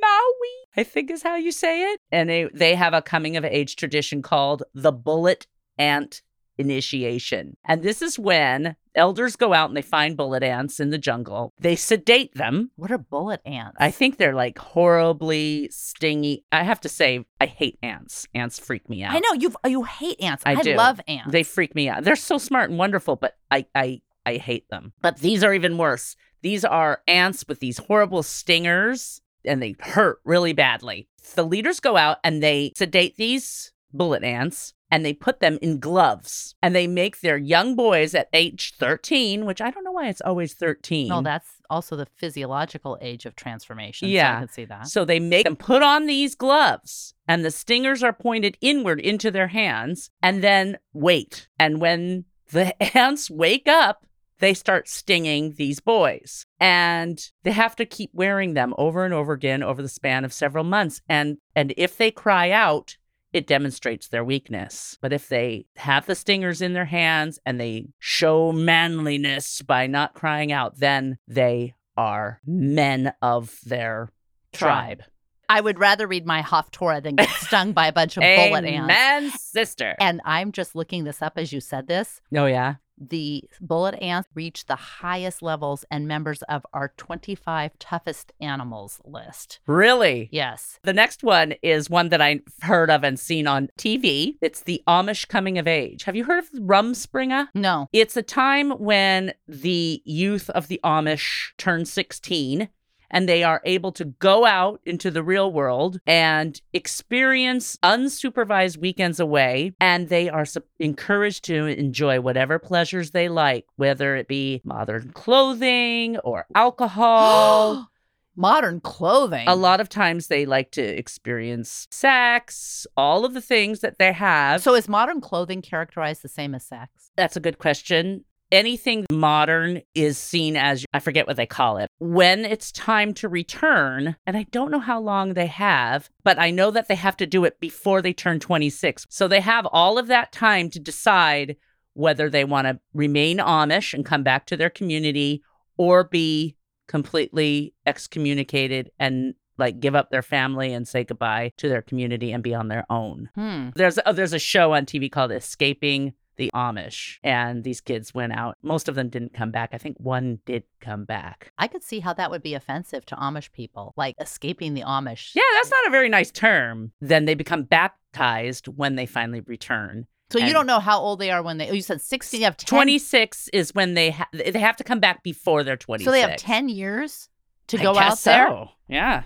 Maui, 0.00 0.54
I 0.76 0.82
think 0.84 1.10
is 1.10 1.22
how 1.22 1.36
you 1.36 1.52
say 1.52 1.92
it. 1.92 2.00
And 2.10 2.28
they, 2.28 2.48
they 2.52 2.74
have 2.74 2.92
a 2.92 3.00
coming 3.02 3.36
of 3.38 3.44
age 3.46 3.76
tradition 3.76 4.20
called 4.20 4.62
the 4.74 4.92
bullet 4.92 5.46
ant 5.78 6.20
initiation. 6.58 7.56
And 7.64 7.82
this 7.82 8.02
is 8.02 8.18
when 8.18 8.76
elders 8.94 9.36
go 9.36 9.52
out 9.52 9.70
and 9.70 9.76
they 9.76 9.82
find 9.82 10.16
bullet 10.16 10.42
ants 10.42 10.80
in 10.80 10.90
the 10.90 10.98
jungle. 10.98 11.52
They 11.58 11.76
sedate 11.76 12.34
them. 12.34 12.70
what 12.76 12.90
are 12.90 12.98
bullet 12.98 13.40
ants? 13.44 13.76
I 13.80 13.90
think 13.90 14.18
they're 14.18 14.34
like 14.34 14.58
horribly 14.58 15.68
stingy. 15.70 16.44
I 16.52 16.62
have 16.62 16.80
to 16.82 16.88
say, 16.88 17.24
I 17.40 17.46
hate 17.46 17.78
ants. 17.82 18.26
Ants 18.34 18.58
freak 18.58 18.88
me 18.88 19.02
out. 19.02 19.14
I 19.14 19.20
know 19.20 19.32
you. 19.34 19.54
You 19.66 19.84
hate 19.84 20.20
ants. 20.22 20.42
I 20.46 20.54
do. 20.56 20.74
love 20.74 21.00
ants. 21.08 21.32
They 21.32 21.42
freak 21.42 21.74
me 21.74 21.88
out. 21.88 22.04
They're 22.04 22.16
so 22.16 22.38
smart 22.38 22.70
and 22.70 22.78
wonderful, 22.78 23.16
but 23.16 23.36
I 23.50 23.66
I 23.74 24.02
I 24.24 24.36
hate 24.36 24.68
them. 24.68 24.92
But 25.00 25.18
these 25.18 25.42
are 25.42 25.54
even 25.54 25.78
worse. 25.78 26.16
These 26.42 26.64
are 26.64 27.02
ants 27.06 27.44
with 27.48 27.60
these 27.60 27.78
horrible 27.78 28.22
stingers 28.22 29.20
and 29.44 29.62
they 29.62 29.74
hurt 29.80 30.20
really 30.24 30.52
badly. 30.52 31.08
The 31.34 31.44
leaders 31.44 31.80
go 31.80 31.96
out 31.96 32.18
and 32.24 32.42
they 32.42 32.72
sedate 32.76 33.16
these 33.16 33.72
bullet 33.92 34.24
ants 34.24 34.74
and 34.92 35.06
they 35.06 35.14
put 35.14 35.40
them 35.40 35.58
in 35.62 35.80
gloves 35.80 36.54
and 36.62 36.76
they 36.76 36.86
make 36.86 37.20
their 37.20 37.38
young 37.38 37.74
boys 37.74 38.14
at 38.14 38.28
age 38.34 38.74
13, 38.76 39.46
which 39.46 39.62
I 39.62 39.70
don't 39.70 39.84
know 39.84 39.90
why 39.90 40.08
it's 40.08 40.20
always 40.20 40.52
13. 40.52 41.08
no, 41.08 41.22
that's 41.22 41.48
also 41.70 41.96
the 41.96 42.04
physiological 42.04 42.98
age 43.00 43.24
of 43.24 43.34
transformation. 43.34 44.08
so 44.08 44.36
I 44.36 44.40
can 44.40 44.48
see 44.50 44.64
that. 44.66 44.88
So 44.88 45.06
they 45.06 45.18
make 45.18 45.44
them 45.44 45.56
put 45.56 45.82
on 45.82 46.04
these 46.04 46.34
gloves, 46.34 47.14
and 47.26 47.42
the 47.42 47.50
stingers 47.50 48.02
are 48.02 48.12
pointed 48.12 48.58
inward 48.60 49.00
into 49.00 49.30
their 49.30 49.48
hands, 49.48 50.10
and 50.22 50.44
then 50.44 50.76
wait. 50.92 51.48
And 51.58 51.80
when 51.80 52.26
the 52.50 52.80
ants 52.96 53.30
wake 53.30 53.66
up, 53.66 54.04
they 54.40 54.52
start 54.52 54.88
stinging 54.88 55.54
these 55.54 55.80
boys. 55.80 56.44
And 56.60 57.30
they 57.44 57.52
have 57.52 57.76
to 57.76 57.86
keep 57.86 58.10
wearing 58.12 58.52
them 58.54 58.74
over 58.76 59.04
and 59.06 59.14
over 59.14 59.32
again 59.32 59.62
over 59.62 59.80
the 59.80 59.88
span 59.88 60.24
of 60.24 60.32
several 60.32 60.64
months. 60.64 61.00
And 61.08 61.38
and 61.56 61.72
if 61.78 61.96
they 61.96 62.10
cry 62.10 62.50
out, 62.50 62.98
it 63.32 63.46
demonstrates 63.46 64.08
their 64.08 64.24
weakness. 64.24 64.98
But 65.00 65.12
if 65.12 65.28
they 65.28 65.66
have 65.76 66.06
the 66.06 66.14
stingers 66.14 66.60
in 66.60 66.72
their 66.74 66.84
hands 66.84 67.38
and 67.46 67.60
they 67.60 67.88
show 67.98 68.52
manliness 68.52 69.62
by 69.62 69.86
not 69.86 70.14
crying 70.14 70.52
out, 70.52 70.78
then 70.78 71.18
they 71.26 71.74
are 71.96 72.40
men 72.46 73.12
of 73.22 73.58
their 73.64 74.10
Tribe. 74.52 74.98
tribe. 74.98 75.02
I 75.48 75.60
would 75.60 75.78
rather 75.78 76.06
read 76.06 76.24
my 76.26 76.42
Haftorah 76.42 77.02
than 77.02 77.16
get 77.16 77.28
stung 77.40 77.72
by 77.72 77.86
a 77.86 77.92
bunch 77.92 78.16
of 78.16 78.22
bullet 78.22 78.64
ants. 78.64 78.84
Amen, 78.84 79.30
sister. 79.30 79.96
And 80.00 80.20
I'm 80.24 80.52
just 80.52 80.74
looking 80.74 81.04
this 81.04 81.20
up 81.20 81.34
as 81.36 81.52
you 81.52 81.60
said 81.60 81.88
this. 81.88 82.20
oh 82.34 82.46
yeah. 82.46 82.76
The 82.98 83.44
bullet 83.60 83.94
ants 84.02 84.28
reach 84.34 84.66
the 84.66 84.76
highest 84.76 85.42
levels 85.42 85.84
and 85.90 86.06
members 86.06 86.42
of 86.42 86.64
our 86.72 86.92
25 86.96 87.78
toughest 87.78 88.32
animals 88.40 89.00
list. 89.04 89.60
Really? 89.66 90.28
Yes. 90.30 90.78
The 90.82 90.92
next 90.92 91.22
one 91.22 91.54
is 91.62 91.90
one 91.90 92.10
that 92.10 92.20
I've 92.20 92.42
heard 92.62 92.90
of 92.90 93.04
and 93.04 93.18
seen 93.18 93.46
on 93.46 93.70
TV. 93.78 94.36
It's 94.40 94.62
the 94.62 94.82
Amish 94.86 95.28
coming 95.28 95.58
of 95.58 95.66
age. 95.66 96.04
Have 96.04 96.16
you 96.16 96.24
heard 96.24 96.44
of 96.44 96.50
Rumspringa? 96.50 97.48
No. 97.54 97.88
It's 97.92 98.16
a 98.16 98.22
time 98.22 98.70
when 98.72 99.34
the 99.48 100.02
youth 100.04 100.50
of 100.50 100.68
the 100.68 100.80
Amish 100.84 101.52
turn 101.58 101.84
16 101.84 102.68
and 103.12 103.28
they 103.28 103.44
are 103.44 103.60
able 103.64 103.92
to 103.92 104.06
go 104.06 104.44
out 104.46 104.80
into 104.84 105.10
the 105.10 105.22
real 105.22 105.52
world 105.52 106.00
and 106.06 106.60
experience 106.72 107.76
unsupervised 107.82 108.78
weekends 108.78 109.20
away. 109.20 109.72
And 109.78 110.08
they 110.08 110.28
are 110.28 110.46
su- 110.46 110.62
encouraged 110.78 111.44
to 111.44 111.66
enjoy 111.66 112.20
whatever 112.20 112.58
pleasures 112.58 113.10
they 113.10 113.28
like, 113.28 113.66
whether 113.76 114.16
it 114.16 114.26
be 114.26 114.62
modern 114.64 115.12
clothing 115.12 116.16
or 116.18 116.46
alcohol. 116.54 117.88
Modern 118.34 118.80
clothing. 118.80 119.46
A 119.46 119.54
lot 119.54 119.78
of 119.78 119.90
times 119.90 120.28
they 120.28 120.46
like 120.46 120.70
to 120.70 120.82
experience 120.82 121.86
sex, 121.90 122.86
all 122.96 123.26
of 123.26 123.34
the 123.34 123.42
things 123.42 123.80
that 123.80 123.98
they 123.98 124.10
have. 124.10 124.62
So 124.62 124.74
is 124.74 124.88
modern 124.88 125.20
clothing 125.20 125.60
characterized 125.60 126.22
the 126.22 126.30
same 126.30 126.54
as 126.54 126.64
sex? 126.64 127.10
That's 127.14 127.36
a 127.36 127.40
good 127.40 127.58
question. 127.58 128.24
Anything 128.52 129.06
modern 129.10 129.80
is 129.94 130.18
seen 130.18 130.56
as, 130.56 130.84
I 130.92 131.00
forget 131.00 131.26
what 131.26 131.36
they 131.36 131.46
call 131.46 131.78
it, 131.78 131.88
when 131.98 132.44
it's 132.44 132.70
time 132.70 133.14
to 133.14 133.28
return. 133.28 134.14
And 134.26 134.36
I 134.36 134.44
don't 134.50 134.70
know 134.70 134.78
how 134.78 135.00
long 135.00 135.32
they 135.32 135.46
have, 135.46 136.10
but 136.22 136.38
I 136.38 136.50
know 136.50 136.70
that 136.70 136.86
they 136.86 136.94
have 136.94 137.16
to 137.16 137.26
do 137.26 137.44
it 137.46 137.58
before 137.60 138.02
they 138.02 138.12
turn 138.12 138.40
26. 138.40 139.06
So 139.08 139.26
they 139.26 139.40
have 139.40 139.66
all 139.72 139.96
of 139.96 140.06
that 140.08 140.32
time 140.32 140.68
to 140.70 140.78
decide 140.78 141.56
whether 141.94 142.28
they 142.28 142.44
want 142.44 142.66
to 142.66 142.78
remain 142.92 143.38
Amish 143.38 143.94
and 143.94 144.04
come 144.04 144.22
back 144.22 144.46
to 144.46 144.56
their 144.56 144.70
community 144.70 145.42
or 145.76 146.04
be 146.04 146.56
completely 146.88 147.74
excommunicated 147.86 148.90
and 148.98 149.34
like 149.58 149.80
give 149.80 149.94
up 149.94 150.10
their 150.10 150.22
family 150.22 150.72
and 150.72 150.88
say 150.88 151.04
goodbye 151.04 151.52
to 151.58 151.68
their 151.68 151.82
community 151.82 152.32
and 152.32 152.42
be 152.42 152.54
on 152.54 152.68
their 152.68 152.84
own. 152.90 153.30
Hmm. 153.34 153.70
There's 153.74 153.98
oh, 154.04 154.12
there's 154.12 154.32
a 154.32 154.38
show 154.38 154.72
on 154.72 154.86
TV 154.86 155.10
called 155.10 155.32
Escaping 155.32 156.14
the 156.42 156.50
Amish 156.54 157.18
and 157.22 157.62
these 157.62 157.80
kids 157.80 158.12
went 158.12 158.32
out. 158.32 158.58
Most 158.62 158.88
of 158.88 158.96
them 158.96 159.08
didn't 159.08 159.32
come 159.32 159.52
back. 159.52 159.70
I 159.72 159.78
think 159.78 159.96
one 160.00 160.40
did 160.44 160.64
come 160.80 161.04
back. 161.04 161.52
I 161.56 161.68
could 161.68 161.84
see 161.84 162.00
how 162.00 162.12
that 162.14 162.32
would 162.32 162.42
be 162.42 162.54
offensive 162.54 163.06
to 163.06 163.14
Amish 163.14 163.52
people, 163.52 163.94
like 163.96 164.16
escaping 164.20 164.74
the 164.74 164.82
Amish. 164.82 165.36
Yeah, 165.36 165.42
that's 165.54 165.70
not 165.70 165.86
a 165.86 165.90
very 165.90 166.08
nice 166.08 166.32
term. 166.32 166.90
Then 167.00 167.26
they 167.26 167.34
become 167.34 167.62
baptized 167.62 168.66
when 168.66 168.96
they 168.96 169.06
finally 169.06 169.40
return. 169.40 170.08
So 170.30 170.40
you 170.40 170.52
don't 170.52 170.66
know 170.66 170.80
how 170.80 170.98
old 170.98 171.20
they 171.20 171.30
are 171.30 171.42
when 171.44 171.58
they. 171.58 171.70
Oh, 171.70 171.74
you 171.74 171.82
said 171.82 172.00
sixteen. 172.00 172.40
You 172.40 172.46
have 172.46 172.56
10, 172.56 172.66
26 172.66 173.48
is 173.52 173.72
when 173.72 173.94
they 173.94 174.10
ha- 174.10 174.28
they 174.32 174.58
have 174.58 174.76
to 174.78 174.84
come 174.84 174.98
back 174.98 175.22
before 175.22 175.62
they're 175.62 175.76
twenty. 175.76 176.04
So 176.04 176.10
they 176.10 176.22
have 176.22 176.38
ten 176.38 176.68
years 176.68 177.28
to 177.68 177.78
I 177.78 177.82
go 177.82 177.90
out 177.90 177.94
guess 177.94 178.24
there. 178.24 178.68
Yeah. 178.88 179.24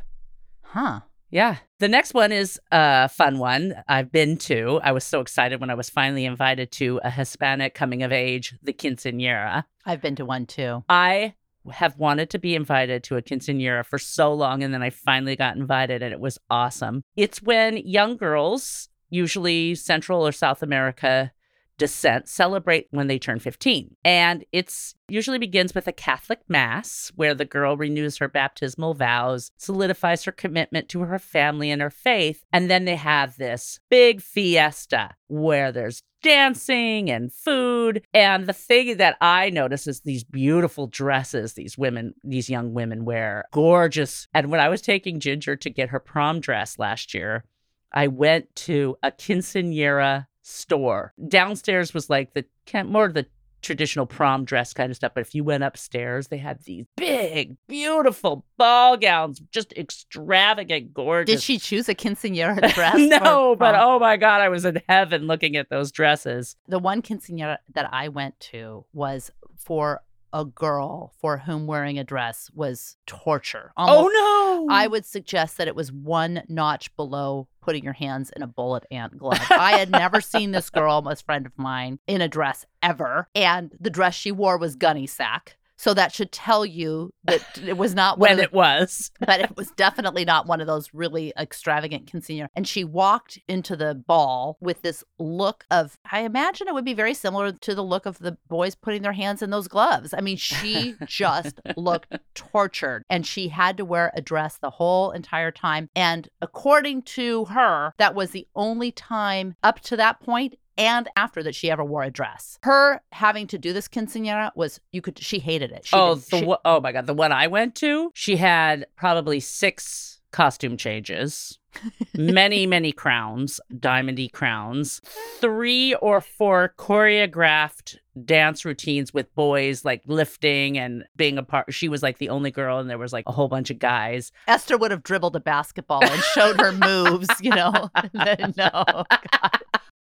Huh. 0.62 1.00
Yeah. 1.30 1.56
The 1.78 1.88
next 1.88 2.14
one 2.14 2.33
is 2.33 2.61
a 2.71 3.09
fun 3.09 3.38
one 3.38 3.75
I've 3.88 4.12
been 4.12 4.37
to. 4.38 4.80
I 4.83 4.92
was 4.92 5.04
so 5.04 5.21
excited 5.21 5.61
when 5.61 5.71
I 5.71 5.75
was 5.75 5.90
finally 5.90 6.25
invited 6.25 6.71
to 6.73 7.00
a 7.02 7.11
Hispanic 7.11 7.75
coming 7.75 8.02
of 8.02 8.12
age, 8.12 8.54
the 8.62 8.73
quinceanera. 8.73 9.64
I've 9.85 10.00
been 10.00 10.16
to 10.16 10.25
one 10.25 10.47
too. 10.47 10.85
I 10.88 11.35
have 11.71 11.99
wanted 11.99 12.30
to 12.30 12.38
be 12.38 12.54
invited 12.54 13.02
to 13.04 13.16
a 13.16 13.23
quinceanera 13.23 13.85
for 13.85 13.99
so 13.99 14.33
long, 14.33 14.62
and 14.62 14.73
then 14.73 14.83
I 14.83 14.90
finally 14.90 15.37
got 15.37 15.56
invited, 15.56 16.02
and 16.02 16.12
it 16.12 16.21
was 16.21 16.38
awesome. 16.49 17.02
It's 17.16 17.42
when 17.42 17.76
young 17.78 18.16
girls, 18.16 18.88
usually 19.11 19.75
Central 19.75 20.26
or 20.26 20.33
South 20.33 20.62
America 20.62 21.33
descent, 21.78 22.28
celebrate 22.28 22.87
when 22.90 23.06
they 23.06 23.18
turn 23.18 23.38
15. 23.38 23.97
And 24.04 24.45
it's 24.52 24.95
usually 25.09 25.38
begins 25.38 25.75
with 25.75 25.87
a 25.87 25.92
Catholic 25.92 26.40
mass 26.49 27.12
where 27.14 27.35
the 27.35 27.45
girl 27.45 27.76
renews 27.76 28.18
her 28.18 28.28
baptismal 28.28 28.95
vows, 28.95 29.50
solidifies 29.56 30.25
her 30.25 30.33
commitment 30.33 30.88
to 30.90 31.00
her 31.00 31.18
family 31.18 31.71
and 31.71 31.83
her 31.83 31.90
faith, 31.90 32.45
and 32.52 32.71
then 32.71 32.85
they 32.85 32.97
have 32.97 33.37
this 33.37 33.78
big 33.90 34.21
fiesta 34.21 35.14
where 35.28 35.71
there's 35.73 36.02
dancing 36.23 37.09
and 37.09 37.33
food. 37.33 38.04
And 38.12 38.47
the 38.47 38.52
thing 38.52 38.97
that 38.97 39.16
I 39.21 39.50
notice 39.50 39.87
is 39.87 40.00
these 40.00 40.25
beautiful 40.25 40.88
dresses 40.88 41.54
these 41.54 41.78
women, 41.78 42.14
these 42.25 42.50
young 42.50 42.75
women 42.75 43.04
wear, 43.04 43.45
gorgeous. 43.52 44.26
And 44.35 44.50
when 44.50 44.61
I 44.61 44.68
was 44.68 44.83
taking 44.83 45.21
Ginger 45.21 45.56
to 45.56 45.71
get 45.71 45.90
her 45.90 46.00
prom 46.00 46.40
dress 46.40 46.78
last 46.78 47.14
year, 47.14 47.45
I 47.92 48.09
went 48.09 48.54
to 48.56 48.97
a 49.02 49.11
quinceanera 49.11 50.26
store. 50.46 51.12
Downstairs 51.28 51.92
was 51.92 52.08
like 52.08 52.34
the 52.34 52.44
more 52.84 53.08
the 53.08 53.26
traditional 53.62 54.06
prom 54.06 54.44
dress 54.44 54.72
kind 54.72 54.90
of 54.90 54.96
stuff. 54.96 55.12
But 55.14 55.22
if 55.22 55.35
you 55.35 55.42
went 55.42 55.64
upstairs, 55.64 56.28
they 56.28 56.38
had 56.38 56.62
these 56.62 56.85
big, 56.96 57.56
beautiful 57.66 58.44
ball 58.56 58.96
gowns, 58.96 59.40
just 59.50 59.72
extravagant, 59.72 60.94
gorgeous. 60.94 61.37
Did 61.37 61.42
she 61.42 61.59
choose 61.59 61.88
a 61.88 61.94
quinceanera 61.94 62.72
dress? 62.74 62.96
no, 62.96 63.56
but 63.56 63.74
oh 63.74 63.98
my 63.98 64.16
God, 64.16 64.40
I 64.40 64.48
was 64.48 64.64
in 64.64 64.80
heaven 64.88 65.26
looking 65.26 65.56
at 65.56 65.68
those 65.68 65.90
dresses. 65.90 66.56
the 66.68 66.78
one 66.78 67.02
quinceanera 67.02 67.59
that 67.74 67.88
I 67.92 68.09
went 68.09 68.38
to 68.52 68.85
was 68.92 69.32
for 69.56 70.02
a 70.32 70.44
girl 70.44 71.12
for 71.20 71.38
whom 71.38 71.66
wearing 71.66 71.98
a 71.98 72.04
dress 72.04 72.50
was 72.54 72.96
torture. 73.06 73.72
Oh, 73.76 73.86
almost, 73.86 74.14
oh 74.16 74.66
no. 74.68 74.74
I 74.74 74.86
would 74.86 75.04
suggest 75.04 75.58
that 75.58 75.68
it 75.68 75.74
was 75.74 75.92
one 75.92 76.42
notch 76.48 76.94
below 76.96 77.48
putting 77.60 77.84
your 77.84 77.92
hands 77.92 78.30
in 78.34 78.42
a 78.42 78.46
bullet 78.46 78.84
ant 78.90 79.18
glove. 79.18 79.40
I 79.50 79.78
had 79.78 79.90
never 79.90 80.20
seen 80.20 80.52
this 80.52 80.70
girl, 80.70 81.06
a 81.06 81.16
friend 81.16 81.46
of 81.46 81.56
mine, 81.56 81.98
in 82.06 82.20
a 82.20 82.28
dress 82.28 82.64
ever. 82.82 83.28
And 83.34 83.74
the 83.80 83.90
dress 83.90 84.14
she 84.14 84.32
wore 84.32 84.58
was 84.58 84.76
gunny 84.76 85.06
sack. 85.06 85.56
So 85.76 85.94
that 85.94 86.12
should 86.12 86.32
tell 86.32 86.64
you 86.64 87.10
that 87.24 87.42
it 87.64 87.76
was 87.76 87.94
not 87.94 88.18
when 88.18 88.38
the, 88.38 88.44
it 88.44 88.52
was. 88.52 89.10
but 89.20 89.40
it 89.40 89.56
was 89.56 89.70
definitely 89.76 90.24
not 90.24 90.46
one 90.46 90.60
of 90.60 90.66
those 90.66 90.90
really 90.92 91.32
extravagant 91.38 92.10
quinceanera. 92.10 92.48
And 92.54 92.66
she 92.66 92.84
walked 92.84 93.38
into 93.48 93.76
the 93.76 93.94
ball 93.94 94.56
with 94.60 94.82
this 94.82 95.04
look 95.18 95.64
of, 95.70 95.98
I 96.10 96.20
imagine 96.20 96.68
it 96.68 96.74
would 96.74 96.84
be 96.84 96.94
very 96.94 97.14
similar 97.14 97.52
to 97.52 97.74
the 97.74 97.84
look 97.84 98.06
of 98.06 98.18
the 98.18 98.38
boys 98.48 98.74
putting 98.74 99.02
their 99.02 99.12
hands 99.12 99.42
in 99.42 99.50
those 99.50 99.68
gloves. 99.68 100.14
I 100.16 100.20
mean, 100.20 100.36
she 100.36 100.94
just 101.06 101.60
looked 101.76 102.16
tortured 102.34 103.04
and 103.10 103.26
she 103.26 103.48
had 103.48 103.76
to 103.76 103.84
wear 103.84 104.12
a 104.14 104.22
dress 104.22 104.58
the 104.58 104.70
whole 104.70 105.10
entire 105.10 105.50
time. 105.50 105.88
And 105.94 106.28
according 106.40 107.02
to 107.02 107.46
her, 107.46 107.92
that 107.98 108.14
was 108.14 108.30
the 108.30 108.46
only 108.54 108.92
time 108.92 109.54
up 109.62 109.80
to 109.80 109.96
that 109.96 110.20
point 110.20 110.56
and 110.78 111.08
after 111.16 111.42
that 111.42 111.54
she 111.54 111.70
ever 111.70 111.84
wore 111.84 112.02
a 112.02 112.10
dress. 112.10 112.58
Her 112.62 113.00
having 113.12 113.46
to 113.48 113.58
do 113.58 113.72
this 113.72 113.88
quinceanera 113.88 114.50
was 114.54 114.80
you 114.92 115.02
could 115.02 115.18
she 115.18 115.38
hated 115.38 115.70
it. 115.72 115.86
She 115.86 115.96
oh, 115.96 116.16
did- 116.16 116.24
the 116.24 116.38
she- 116.38 116.54
oh 116.64 116.80
my 116.80 116.92
god, 116.92 117.06
the 117.06 117.14
one 117.14 117.32
I 117.32 117.46
went 117.46 117.74
to, 117.76 118.10
she 118.14 118.36
had 118.36 118.86
probably 118.96 119.40
six 119.40 120.20
costume 120.32 120.76
changes, 120.76 121.58
many 122.14 122.66
many 122.66 122.92
crowns, 122.92 123.60
diamondy 123.72 124.30
crowns, 124.30 125.00
three 125.40 125.94
or 125.94 126.20
four 126.20 126.74
choreographed 126.78 127.96
dance 128.24 128.64
routines 128.64 129.12
with 129.12 129.34
boys 129.34 129.84
like 129.84 130.02
lifting 130.06 130.78
and 130.78 131.04
being 131.16 131.38
a 131.38 131.42
part. 131.42 131.72
She 131.72 131.88
was 131.88 132.02
like 132.02 132.18
the 132.18 132.28
only 132.30 132.50
girl, 132.50 132.78
and 132.78 132.88
there 132.88 132.98
was 132.98 133.12
like 133.12 133.24
a 133.26 133.32
whole 133.32 133.48
bunch 133.48 133.70
of 133.70 133.78
guys. 133.78 134.32
Esther 134.48 134.76
would 134.76 134.90
have 134.90 135.02
dribbled 135.02 135.36
a 135.36 135.40
basketball 135.40 136.04
and 136.04 136.22
showed 136.22 136.60
her 136.60 136.72
moves, 136.86 137.28
you 137.40 137.50
know. 137.50 137.90
no. 138.56 139.04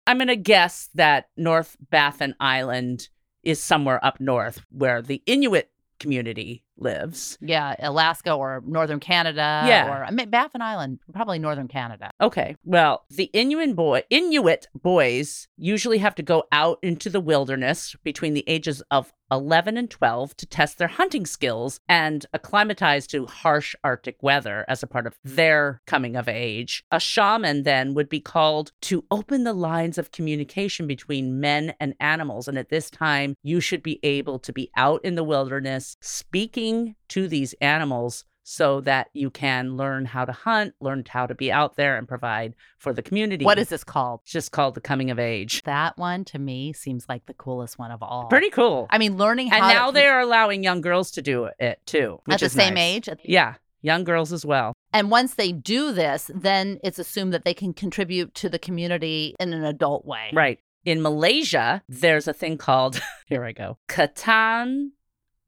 I'm 0.10 0.18
gonna 0.18 0.36
guess 0.36 0.90
that 0.96 1.30
North 1.38 1.78
Baffin 1.92 2.34
Island 2.40 3.10
is 3.44 3.62
somewhere 3.62 4.04
up 4.04 4.20
north 4.20 4.60
where 4.72 5.04
the 5.04 5.22
Inuit 5.28 5.70
community 6.00 6.64
lives. 6.78 7.38
Yeah, 7.42 7.76
Alaska 7.78 8.34
or 8.34 8.64
northern 8.66 9.00
Canada. 9.00 9.64
Yeah. 9.68 9.88
Or 9.88 10.04
I 10.04 10.10
mean, 10.10 10.32
Baffin 10.32 10.64
Island, 10.64 10.98
probably 11.14 11.38
northern 11.38 11.68
Canada. 11.68 12.10
Okay. 12.20 12.56
Well, 12.64 13.06
the 13.12 13.26
Inuit 13.26 13.76
boy 13.76 14.02
Inuit 14.10 14.66
boys 14.74 15.48
usually 15.58 16.00
have 16.00 16.16
to 16.16 16.24
go 16.24 16.46
out 16.52 16.80
into 16.82 17.12
the 17.12 17.20
wilderness 17.20 17.96
between 18.04 18.34
the 18.34 18.44
ages 18.48 18.82
of 18.90 19.14
11 19.32 19.78
and 19.78 19.90
12 19.90 20.36
to 20.38 20.46
test 20.46 20.78
their 20.78 20.88
hunting 20.88 21.26
skills 21.26 21.80
and 21.88 22.26
acclimatize 22.34 23.08
to 23.08 23.26
harsh 23.26 23.76
Arctic 23.84 24.22
weather 24.22 24.66
as 24.68 24.84
a 24.84 24.88
part 24.88 25.08
of 25.08 25.18
their 25.24 25.82
coming 25.86 26.16
of 26.16 26.28
age. 26.28 26.84
A 26.92 27.00
shaman 27.00 27.64
then 27.64 27.94
would 27.94 28.10
be 28.10 28.20
called 28.20 28.72
to 28.82 29.06
open 29.12 29.44
the 29.44 29.54
lines 29.54 29.98
of 29.98 30.12
communication 30.12 30.88
between 30.88 31.40
men 31.40 31.74
and 31.80 31.96
animals. 32.00 32.48
And 32.48 32.58
at 32.58 32.70
this 32.70 32.90
time, 32.90 33.36
you 33.44 33.62
should 33.62 33.84
be 33.84 34.00
able 34.04 34.40
to 34.40 34.54
be 34.54 34.72
out 34.76 35.04
in 35.04 35.16
the 35.16 35.24
wilderness 35.24 35.98
speaking 36.02 36.96
to 37.10 37.28
these 37.28 37.54
animals 37.62 38.24
so 38.50 38.82
that 38.82 39.10
you 39.14 39.30
can 39.30 39.78
learn 39.78 40.06
how 40.06 40.26
to 40.26 40.32
hunt, 40.32 40.74
learn 40.82 41.04
how 41.08 41.28
to 41.28 41.36
be 41.36 41.52
out 41.52 41.76
there 41.76 41.98
and 41.98 42.08
provide 42.08 42.56
for 42.80 42.94
the 42.94 43.04
community. 43.04 43.46
What 43.46 43.60
is 43.60 43.70
this 43.70 43.84
called? 43.84 44.22
It's 44.24 44.32
just 44.32 44.52
called 44.52 44.74
the 44.74 44.82
coming 44.82 45.12
of 45.12 45.20
age. 45.20 45.62
That 45.66 46.00
one 46.00 46.26
to 46.26 46.40
me 46.40 46.74
seems 46.74 47.06
like 47.08 47.28
the 47.28 47.36
coolest 47.36 47.78
one 47.78 47.92
of 47.92 48.02
all. 48.02 48.26
Pretty 48.26 48.50
cool. 48.50 48.88
I 48.90 48.98
mean, 48.98 49.18
learning 49.18 49.50
how. 49.50 49.58
and 49.58 49.68
now 49.68 49.88
to, 49.88 49.94
they're 49.94 50.20
allowing 50.20 50.64
young 50.64 50.82
girls 50.82 51.12
to 51.12 51.22
do 51.22 51.48
it 51.60 51.80
too. 51.86 52.22
at 52.28 52.40
the 52.40 52.50
same 52.50 52.74
nice. 52.74 53.08
age. 53.08 53.10
Yeah, 53.24 53.54
young 53.84 54.04
girls 54.04 54.34
as 54.34 54.44
well. 54.44 54.74
And 54.94 55.12
once 55.12 55.36
they 55.36 55.52
do 55.52 55.92
this, 55.92 56.32
then 56.34 56.80
it's 56.84 56.98
assumed 56.98 57.34
that 57.36 57.46
they 57.46 57.54
can 57.54 57.72
contribute 57.72 58.34
to 58.34 58.50
the 58.50 58.58
community 58.58 59.36
in 59.40 59.54
an 59.54 59.64
adult 59.64 60.06
way. 60.06 60.32
Right. 60.34 60.60
In 60.86 61.04
Malaysia, 61.04 61.84
there's 61.88 62.28
a 62.28 62.34
thing 62.34 62.58
called, 62.58 63.00
here 63.28 63.44
I 63.44 63.52
go, 63.52 63.78
Khatam 63.88 64.90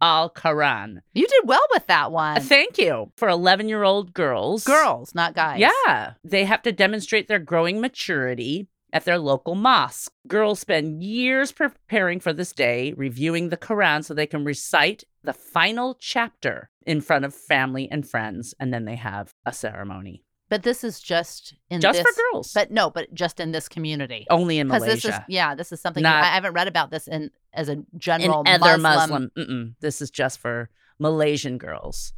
Al 0.01 0.29
Quran. 0.29 1.01
You 1.13 1.27
did 1.27 1.43
well 1.45 1.65
with 1.71 1.87
that 1.87 2.11
one. 2.11 2.37
Uh, 2.37 2.41
thank 2.41 2.77
you. 2.77 3.11
For 3.17 3.29
11 3.29 3.69
year 3.69 3.83
old 3.83 4.13
girls. 4.13 4.63
Girls, 4.63 5.13
not 5.13 5.35
guys. 5.35 5.59
Yeah. 5.59 6.13
They 6.23 6.45
have 6.45 6.61
to 6.63 6.71
demonstrate 6.71 7.27
their 7.27 7.39
growing 7.39 7.79
maturity 7.79 8.67
at 8.93 9.05
their 9.05 9.17
local 9.17 9.55
mosque. 9.55 10.11
Girls 10.27 10.59
spend 10.59 11.03
years 11.03 11.51
preparing 11.51 12.19
for 12.19 12.33
this 12.33 12.51
day, 12.51 12.93
reviewing 12.97 13.49
the 13.49 13.57
Quran 13.57 14.03
so 14.03 14.13
they 14.13 14.27
can 14.27 14.43
recite 14.43 15.03
the 15.23 15.33
final 15.33 15.95
chapter 15.99 16.69
in 16.85 16.99
front 16.99 17.25
of 17.25 17.33
family 17.33 17.89
and 17.91 18.07
friends, 18.07 18.53
and 18.59 18.73
then 18.73 18.85
they 18.85 18.95
have 18.95 19.33
a 19.45 19.53
ceremony. 19.53 20.23
But 20.51 20.63
this 20.63 20.83
is 20.83 20.99
just 20.99 21.55
in 21.69 21.79
Just 21.79 22.03
this, 22.03 22.05
for 22.05 22.21
girls. 22.33 22.51
But 22.53 22.71
no, 22.71 22.89
but 22.89 23.13
just 23.13 23.39
in 23.39 23.53
this 23.53 23.69
community. 23.69 24.27
only 24.29 24.59
in 24.59 24.67
Malaysia. 24.67 24.95
this 24.95 25.05
is 25.05 25.13
yeah, 25.29 25.55
this 25.55 25.71
is 25.71 25.79
something 25.79 26.03
Not- 26.03 26.25
I 26.25 26.27
haven't 26.27 26.51
read 26.51 26.67
about 26.67 26.91
this 26.91 27.07
in 27.07 27.31
as 27.53 27.69
a 27.69 27.71
in 27.71 27.85
general 27.97 28.43
other 28.45 28.77
Muslim. 28.77 28.81
Muslim. 28.81 29.31
Mm-mm. 29.37 29.75
This 29.79 30.01
is 30.01 30.11
just 30.11 30.39
for 30.39 30.69
Malaysian 30.99 31.57
girls. 31.57 32.11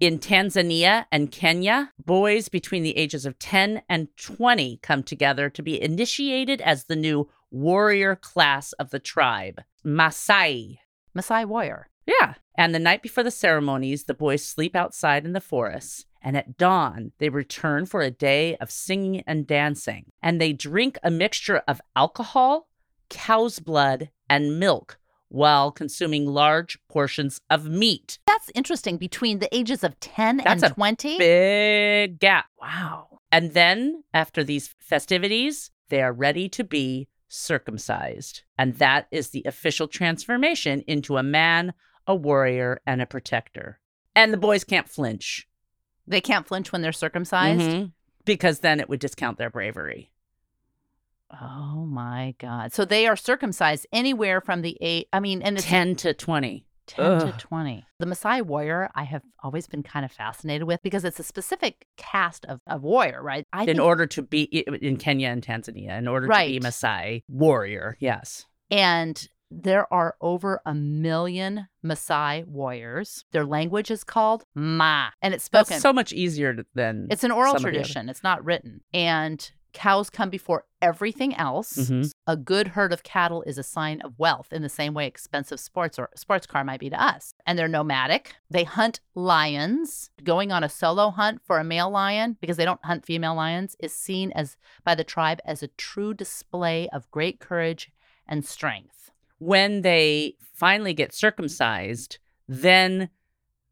In 0.00 0.18
Tanzania 0.18 1.04
and 1.12 1.30
Kenya, 1.30 1.92
boys 2.04 2.48
between 2.48 2.82
the 2.82 2.96
ages 2.96 3.24
of 3.24 3.38
10 3.38 3.82
and 3.88 4.08
20 4.16 4.80
come 4.82 5.04
together 5.04 5.48
to 5.48 5.62
be 5.62 5.80
initiated 5.80 6.60
as 6.62 6.86
the 6.86 6.96
new 6.96 7.30
warrior 7.52 8.16
class 8.16 8.72
of 8.74 8.90
the 8.90 8.98
tribe, 8.98 9.62
Masai. 9.84 10.80
Maasai 11.16 11.46
warrior. 11.46 11.88
Yeah. 12.04 12.34
And 12.58 12.74
the 12.74 12.80
night 12.80 13.02
before 13.02 13.22
the 13.22 13.30
ceremonies, 13.30 14.04
the 14.04 14.14
boys 14.14 14.44
sleep 14.44 14.74
outside 14.74 15.24
in 15.24 15.34
the 15.34 15.40
forests. 15.40 16.04
And 16.26 16.36
at 16.36 16.56
dawn, 16.56 17.12
they 17.18 17.28
return 17.28 17.86
for 17.86 18.02
a 18.02 18.10
day 18.10 18.56
of 18.56 18.68
singing 18.68 19.22
and 19.28 19.46
dancing. 19.46 20.06
And 20.20 20.40
they 20.40 20.52
drink 20.52 20.98
a 21.04 21.08
mixture 21.08 21.62
of 21.68 21.80
alcohol, 21.94 22.68
cow's 23.08 23.60
blood, 23.60 24.10
and 24.28 24.58
milk 24.58 24.98
while 25.28 25.70
consuming 25.70 26.26
large 26.26 26.80
portions 26.88 27.40
of 27.48 27.68
meat. 27.68 28.18
That's 28.26 28.50
interesting. 28.56 28.96
Between 28.96 29.38
the 29.38 29.54
ages 29.54 29.84
of 29.84 30.00
10 30.00 30.38
That's 30.38 30.64
and 30.64 30.74
20. 30.74 31.16
Big 31.16 32.18
gap. 32.18 32.46
Wow. 32.60 33.20
And 33.30 33.52
then, 33.52 34.02
after 34.12 34.42
these 34.42 34.74
festivities, 34.80 35.70
they 35.90 36.02
are 36.02 36.12
ready 36.12 36.48
to 36.48 36.64
be 36.64 37.06
circumcised. 37.28 38.42
And 38.58 38.74
that 38.78 39.06
is 39.12 39.30
the 39.30 39.44
official 39.46 39.86
transformation 39.86 40.82
into 40.88 41.18
a 41.18 41.22
man, 41.22 41.72
a 42.04 42.16
warrior, 42.16 42.80
and 42.84 43.00
a 43.00 43.06
protector. 43.06 43.78
And 44.16 44.32
the 44.32 44.38
boys 44.38 44.64
can't 44.64 44.88
flinch. 44.88 45.46
They 46.06 46.20
can't 46.20 46.46
flinch 46.46 46.72
when 46.72 46.82
they're 46.82 46.92
circumcised. 46.92 47.60
Mhm. 47.60 47.92
Because 48.24 48.60
then 48.60 48.80
it 48.80 48.88
would 48.88 49.00
discount 49.00 49.38
their 49.38 49.50
bravery. 49.50 50.10
Oh 51.30 51.84
my 51.86 52.34
God. 52.38 52.72
So 52.72 52.84
they 52.84 53.06
are 53.06 53.16
circumcised 53.16 53.86
anywhere 53.92 54.40
from 54.40 54.62
the 54.62 54.78
eight, 54.80 55.08
I 55.12 55.20
mean, 55.20 55.42
and 55.42 55.56
it's 55.58 55.66
10 55.66 55.96
to 55.96 56.14
20. 56.14 56.64
10 56.86 57.04
to 57.20 57.26
Ugh. 57.26 57.38
20. 57.38 57.84
The 57.98 58.06
Maasai 58.06 58.42
warrior, 58.42 58.88
I 58.94 59.02
have 59.02 59.22
always 59.42 59.66
been 59.66 59.82
kind 59.82 60.04
of 60.04 60.12
fascinated 60.12 60.68
with 60.68 60.80
because 60.84 61.04
it's 61.04 61.18
a 61.18 61.24
specific 61.24 61.84
caste 61.96 62.44
of, 62.46 62.60
of 62.68 62.82
warrior, 62.82 63.20
right? 63.22 63.44
I 63.52 63.62
in 63.62 63.66
think- 63.66 63.80
order 63.80 64.06
to 64.06 64.22
be 64.22 64.42
in 64.42 64.96
Kenya 64.98 65.28
and 65.30 65.44
Tanzania, 65.44 65.98
in 65.98 66.06
order 66.06 66.28
to 66.28 66.32
be. 66.32 66.60
Maasai 66.60 67.24
warrior. 67.28 67.96
Yes. 67.98 68.46
And 68.70 69.28
there 69.50 69.92
are 69.92 70.16
over 70.20 70.60
a 70.66 70.74
million 70.74 71.68
Maasai 71.84 72.46
warriors. 72.46 73.24
Their 73.32 73.44
language 73.44 73.90
is 73.90 74.04
called 74.04 74.44
Maa, 74.54 75.10
and 75.22 75.34
it's 75.34 75.44
spoken. 75.44 75.66
That's 75.70 75.82
so 75.82 75.92
much 75.92 76.12
easier 76.12 76.54
to- 76.54 76.66
than 76.74 77.06
it's 77.10 77.24
an 77.24 77.30
oral 77.30 77.52
some 77.52 77.56
of 77.58 77.62
the 77.62 77.68
other- 77.68 77.78
tradition, 77.78 78.08
it's 78.08 78.22
not 78.22 78.44
written. 78.44 78.80
And 78.92 79.50
cows 79.72 80.08
come 80.08 80.30
before 80.30 80.64
everything 80.80 81.34
else. 81.34 81.74
Mhm. 81.74 82.10
A 82.26 82.34
good 82.34 82.68
herd 82.68 82.94
of 82.94 83.02
cattle 83.02 83.42
is 83.42 83.58
a 83.58 83.62
sign 83.62 84.00
of 84.00 84.18
wealth 84.18 84.50
in 84.50 84.62
the 84.62 84.70
same 84.70 84.94
way 84.94 85.06
expensive 85.06 85.60
sports 85.60 85.98
or 85.98 86.08
sports 86.16 86.46
car 86.46 86.64
might 86.64 86.80
be 86.80 86.88
to 86.88 87.00
us. 87.00 87.34
And 87.44 87.58
they're 87.58 87.68
nomadic. 87.68 88.36
They 88.48 88.64
hunt 88.64 89.00
lions. 89.14 90.10
Going 90.24 90.50
on 90.50 90.64
a 90.64 90.68
solo 90.70 91.10
hunt 91.10 91.42
for 91.44 91.58
a 91.58 91.64
male 91.64 91.90
lion 91.90 92.38
because 92.40 92.56
they 92.56 92.64
don't 92.64 92.84
hunt 92.86 93.04
female 93.04 93.34
lions 93.34 93.76
is 93.78 93.92
seen 93.92 94.32
as 94.32 94.56
by 94.82 94.94
the 94.94 95.04
tribe 95.04 95.40
as 95.44 95.62
a 95.62 95.68
true 95.68 96.14
display 96.14 96.88
of 96.88 97.10
great 97.10 97.38
courage 97.38 97.92
and 98.26 98.44
strength. 98.46 99.10
When 99.38 99.82
they 99.82 100.34
finally 100.54 100.94
get 100.94 101.14
circumcised, 101.14 102.18
then 102.48 103.10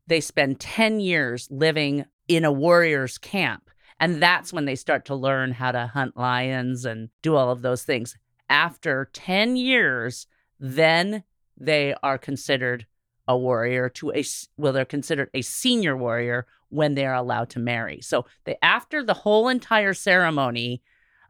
they 0.06 0.20
spend 0.20 0.60
10 0.60 1.00
years 1.00 1.48
living 1.50 2.04
in 2.28 2.44
a 2.44 2.52
warrior's 2.52 3.18
camp. 3.18 3.70
And 4.00 4.22
that's 4.22 4.52
when 4.52 4.64
they 4.64 4.74
start 4.74 5.04
to 5.06 5.14
learn 5.14 5.52
how 5.52 5.72
to 5.72 5.86
hunt 5.86 6.16
lions 6.16 6.84
and 6.84 7.08
do 7.22 7.36
all 7.36 7.50
of 7.50 7.62
those 7.62 7.84
things. 7.84 8.16
After 8.48 9.08
10 9.12 9.56
years, 9.56 10.26
then 10.58 11.24
they 11.56 11.94
are 12.02 12.18
considered 12.18 12.86
a 13.26 13.36
warrior 13.36 13.88
to 13.88 14.12
a 14.12 14.24
well 14.58 14.72
they're 14.72 14.84
considered 14.84 15.30
a 15.32 15.40
senior 15.40 15.96
warrior 15.96 16.46
when 16.68 16.94
they're 16.94 17.14
allowed 17.14 17.48
to 17.50 17.58
marry. 17.58 18.00
So 18.02 18.26
they 18.44 18.56
after 18.60 19.02
the 19.02 19.14
whole 19.14 19.48
entire 19.48 19.94
ceremony 19.94 20.82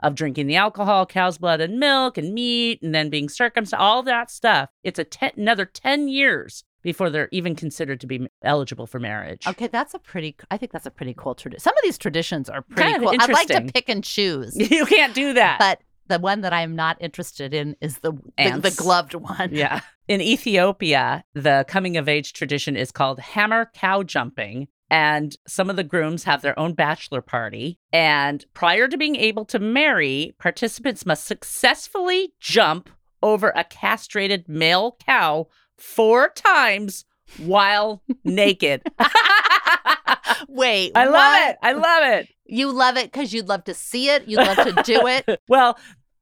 of 0.04 0.14
drinking 0.14 0.46
the 0.46 0.56
alcohol, 0.56 1.06
cow's 1.06 1.38
blood 1.38 1.60
and 1.60 1.78
milk 1.80 2.18
and 2.18 2.32
meat, 2.34 2.80
and 2.82 2.94
then 2.94 3.10
being 3.10 3.28
circumcised, 3.28 3.80
all 3.80 4.02
that 4.04 4.30
stuff. 4.30 4.68
It's 4.82 4.98
a 4.98 5.04
ten, 5.04 5.32
another 5.36 5.64
10 5.64 6.08
years 6.08 6.62
before 6.82 7.08
they're 7.08 7.28
even 7.32 7.56
considered 7.56 8.00
to 8.02 8.06
be 8.06 8.28
eligible 8.42 8.86
for 8.86 9.00
marriage. 9.00 9.46
Okay, 9.46 9.68
that's 9.68 9.94
a 9.94 9.98
pretty 9.98 10.36
I 10.50 10.58
think 10.58 10.70
that's 10.70 10.86
a 10.86 10.90
pretty 10.90 11.14
cool 11.16 11.34
tradition. 11.34 11.60
Some 11.60 11.72
of 11.76 11.82
these 11.82 11.96
traditions 11.98 12.50
are 12.50 12.60
pretty 12.62 12.82
Kind 12.92 12.96
of 12.96 13.10
cool. 13.10 13.18
I'd 13.20 13.30
like 13.32 13.48
to 13.48 13.62
pick 13.72 13.88
and 13.88 14.04
choose. 14.04 14.54
You 14.70 14.84
can't 14.86 15.14
do 15.14 15.32
that. 15.32 15.58
but 15.58 15.80
the 16.06 16.18
one 16.18 16.42
that 16.42 16.52
I'm 16.52 16.76
not 16.76 16.98
interested 17.00 17.54
in 17.54 17.76
is 17.80 17.98
the 18.00 18.12
the, 18.36 18.60
the 18.60 18.74
gloved 18.76 19.14
one. 19.14 19.48
yeah. 19.52 19.80
In 20.06 20.20
Ethiopia, 20.20 21.24
the 21.32 21.64
coming 21.66 21.96
of 21.96 22.08
age 22.08 22.34
tradition 22.34 22.76
is 22.76 22.92
called 22.92 23.20
Hamar 23.20 23.70
cow 23.74 24.02
jumping. 24.02 24.68
And 24.90 25.36
some 25.46 25.70
of 25.70 25.76
the 25.76 25.84
grooms 25.84 26.24
have 26.24 26.42
their 26.42 26.58
own 26.58 26.74
bachelor 26.74 27.20
party. 27.20 27.78
And 27.92 28.44
prior 28.54 28.86
to 28.88 28.96
being 28.96 29.16
able 29.16 29.44
to 29.46 29.58
marry, 29.58 30.34
participants 30.38 31.06
must 31.06 31.24
successfully 31.26 32.34
jump 32.38 32.90
over 33.22 33.52
a 33.56 33.64
castrated 33.64 34.48
male 34.48 34.96
cow 35.04 35.48
four 35.76 36.28
times 36.28 37.04
while 37.38 38.02
naked. 38.24 38.82
Wait, 40.48 40.92
I 40.94 41.04
love 41.06 41.12
what? 41.14 41.50
it. 41.50 41.56
I 41.62 41.72
love 41.72 42.04
it. 42.20 42.28
You 42.46 42.70
love 42.70 42.96
it 42.96 43.10
because 43.10 43.32
you'd 43.32 43.48
love 43.48 43.64
to 43.64 43.74
see 43.74 44.10
it. 44.10 44.28
You'd 44.28 44.38
love 44.38 44.58
to 44.58 44.82
do 44.82 45.06
it. 45.06 45.40
well, 45.48 45.78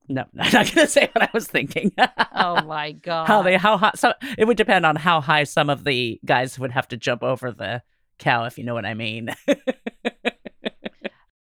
no, 0.09 0.25
I'm 0.39 0.53
not 0.53 0.75
going 0.75 0.87
to 0.87 0.87
say 0.87 1.11
what 1.13 1.23
I 1.23 1.31
was 1.33 1.47
thinking. 1.49 1.93
oh 2.35 2.63
my 2.65 2.93
god! 2.93 3.27
how 3.27 3.43
they 3.43 3.57
how 3.57 3.77
high? 3.77 3.93
So 3.95 4.13
it 4.39 4.47
would 4.47 4.57
depend 4.57 4.87
on 4.87 4.97
how 4.97 5.21
high 5.21 5.45
some 5.45 5.71
of 5.71 5.85
the 5.85 6.21
guys 6.25 6.59
would 6.59 6.73
have 6.73 6.89
to 6.89 6.97
jump 6.97 7.23
over 7.23 7.51
the 7.51 7.83
cow, 8.23 8.45
if 8.45 8.57
you 8.57 8.65
know 8.65 8.75
what 8.75 8.87
I 8.87 8.95
mean. 8.95 9.29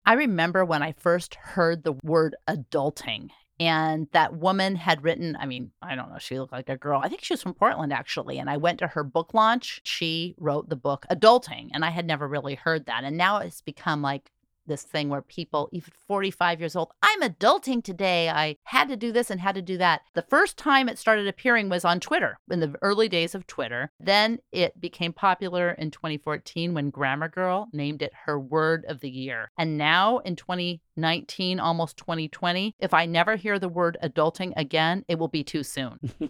I 0.05 0.13
remember 0.13 0.65
when 0.65 0.83
I 0.83 0.93
first 0.93 1.35
heard 1.35 1.83
the 1.83 1.93
word 2.03 2.35
adulting. 2.47 3.29
And 3.59 4.07
that 4.13 4.35
woman 4.35 4.75
had 4.75 5.03
written, 5.03 5.37
I 5.39 5.45
mean, 5.45 5.71
I 5.81 5.95
don't 5.95 6.09
know, 6.09 6.17
she 6.17 6.39
looked 6.39 6.51
like 6.51 6.69
a 6.69 6.77
girl. 6.77 6.99
I 7.03 7.07
think 7.07 7.23
she 7.23 7.33
was 7.33 7.43
from 7.43 7.53
Portland, 7.53 7.93
actually. 7.93 8.39
And 8.39 8.49
I 8.49 8.57
went 8.57 8.79
to 8.79 8.87
her 8.87 9.03
book 9.03 9.33
launch. 9.33 9.79
She 9.83 10.33
wrote 10.39 10.69
the 10.69 10.75
book 10.75 11.05
Adulting, 11.11 11.69
and 11.73 11.85
I 11.85 11.91
had 11.91 12.07
never 12.07 12.27
really 12.27 12.55
heard 12.55 12.87
that. 12.87 13.03
And 13.03 13.15
now 13.15 13.37
it's 13.37 13.61
become 13.61 14.01
like 14.01 14.31
this 14.65 14.83
thing 14.83 15.09
where 15.09 15.21
people, 15.21 15.69
even 15.71 15.91
45 16.07 16.59
years 16.59 16.75
old, 16.75 16.91
I'm 17.01 17.21
adulting 17.21 17.83
today. 17.83 18.29
I 18.29 18.57
had 18.63 18.89
to 18.89 18.95
do 18.95 19.11
this 19.11 19.29
and 19.29 19.39
had 19.39 19.55
to 19.55 19.61
do 19.61 19.77
that. 19.77 20.01
The 20.13 20.21
first 20.21 20.57
time 20.57 20.89
it 20.89 20.97
started 20.97 21.27
appearing 21.27 21.69
was 21.69 21.85
on 21.85 21.99
Twitter 21.99 22.39
in 22.49 22.59
the 22.59 22.75
early 22.81 23.09
days 23.09 23.35
of 23.35 23.47
Twitter. 23.47 23.91
Then 23.99 24.39
it 24.51 24.79
became 24.79 25.13
popular 25.13 25.71
in 25.71 25.91
2014 25.91 26.73
when 26.73 26.89
Grammar 26.89 27.29
Girl 27.29 27.67
named 27.73 28.01
it 28.01 28.13
her 28.25 28.39
word 28.39 28.85
of 28.87 28.99
the 28.99 29.09
year. 29.09 29.51
And 29.57 29.77
now 29.77 30.19
in 30.19 30.35
2019, 30.35 31.59
almost 31.59 31.97
2020, 31.97 32.75
if 32.79 32.93
I 32.93 33.05
never 33.05 33.35
hear 33.35 33.59
the 33.59 33.69
word 33.69 33.97
adulting 34.03 34.53
again, 34.55 35.05
it 35.07 35.19
will 35.19 35.27
be 35.27 35.43
too 35.43 35.63
soon. 35.63 35.99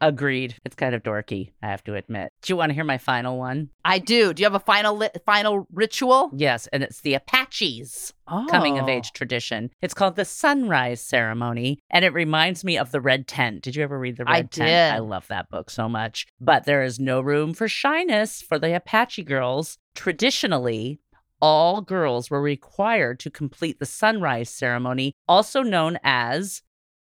Agreed. 0.00 0.54
It's 0.64 0.76
kind 0.76 0.94
of 0.94 1.02
dorky, 1.02 1.50
I 1.62 1.66
have 1.66 1.82
to 1.84 1.94
admit. 1.94 2.32
Do 2.42 2.52
you 2.52 2.56
want 2.56 2.70
to 2.70 2.74
hear 2.74 2.84
my 2.84 2.98
final 2.98 3.36
one? 3.36 3.70
I 3.84 3.98
do. 3.98 4.32
Do 4.32 4.40
you 4.40 4.46
have 4.46 4.54
a 4.54 4.60
final 4.60 4.96
li- 4.96 5.08
final 5.26 5.66
ritual? 5.72 6.30
Yes, 6.34 6.68
and 6.68 6.82
it's 6.82 7.00
the 7.00 7.14
Apaches 7.18 8.12
coming 8.48 8.78
of 8.78 8.86
Oh. 8.86 8.90
age 8.90 9.12
tradition. 9.12 9.70
It's 9.82 9.94
called 9.94 10.16
the 10.16 10.24
Sunrise 10.24 11.00
Ceremony, 11.00 11.80
and 11.90 12.04
it 12.04 12.12
reminds 12.14 12.64
me 12.64 12.78
of 12.78 12.90
the 12.92 13.00
Red 13.00 13.26
Tent. 13.26 13.62
Did 13.62 13.76
you 13.76 13.82
ever 13.82 13.98
read 13.98 14.16
the 14.16 14.24
Red 14.24 14.34
I 14.34 14.40
Tent? 14.42 14.52
did. 14.52 14.92
I 14.94 14.98
love 14.98 15.26
that 15.28 15.50
book 15.50 15.70
so 15.70 15.88
much. 15.88 16.26
But 16.40 16.64
there 16.64 16.82
is 16.82 16.98
no 17.00 17.20
room 17.20 17.54
for 17.54 17.68
shyness 17.68 18.40
for 18.42 18.58
the 18.58 18.74
Apache 18.76 19.24
girls. 19.24 19.78
Traditionally, 19.94 21.00
all 21.40 21.80
girls 21.80 22.30
were 22.30 22.42
required 22.42 23.20
to 23.20 23.30
complete 23.30 23.78
the 23.78 23.86
sunrise 23.86 24.50
ceremony, 24.50 25.14
also 25.28 25.62
known 25.62 25.98
as 26.02 26.62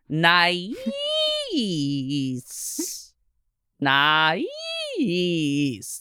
Nais. 0.10 0.76
Nais. 3.80 4.48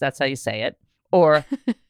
That's 0.01 0.19
how 0.19 0.25
you 0.25 0.37
say 0.37 0.62
it. 0.62 0.77
Or 1.12 1.45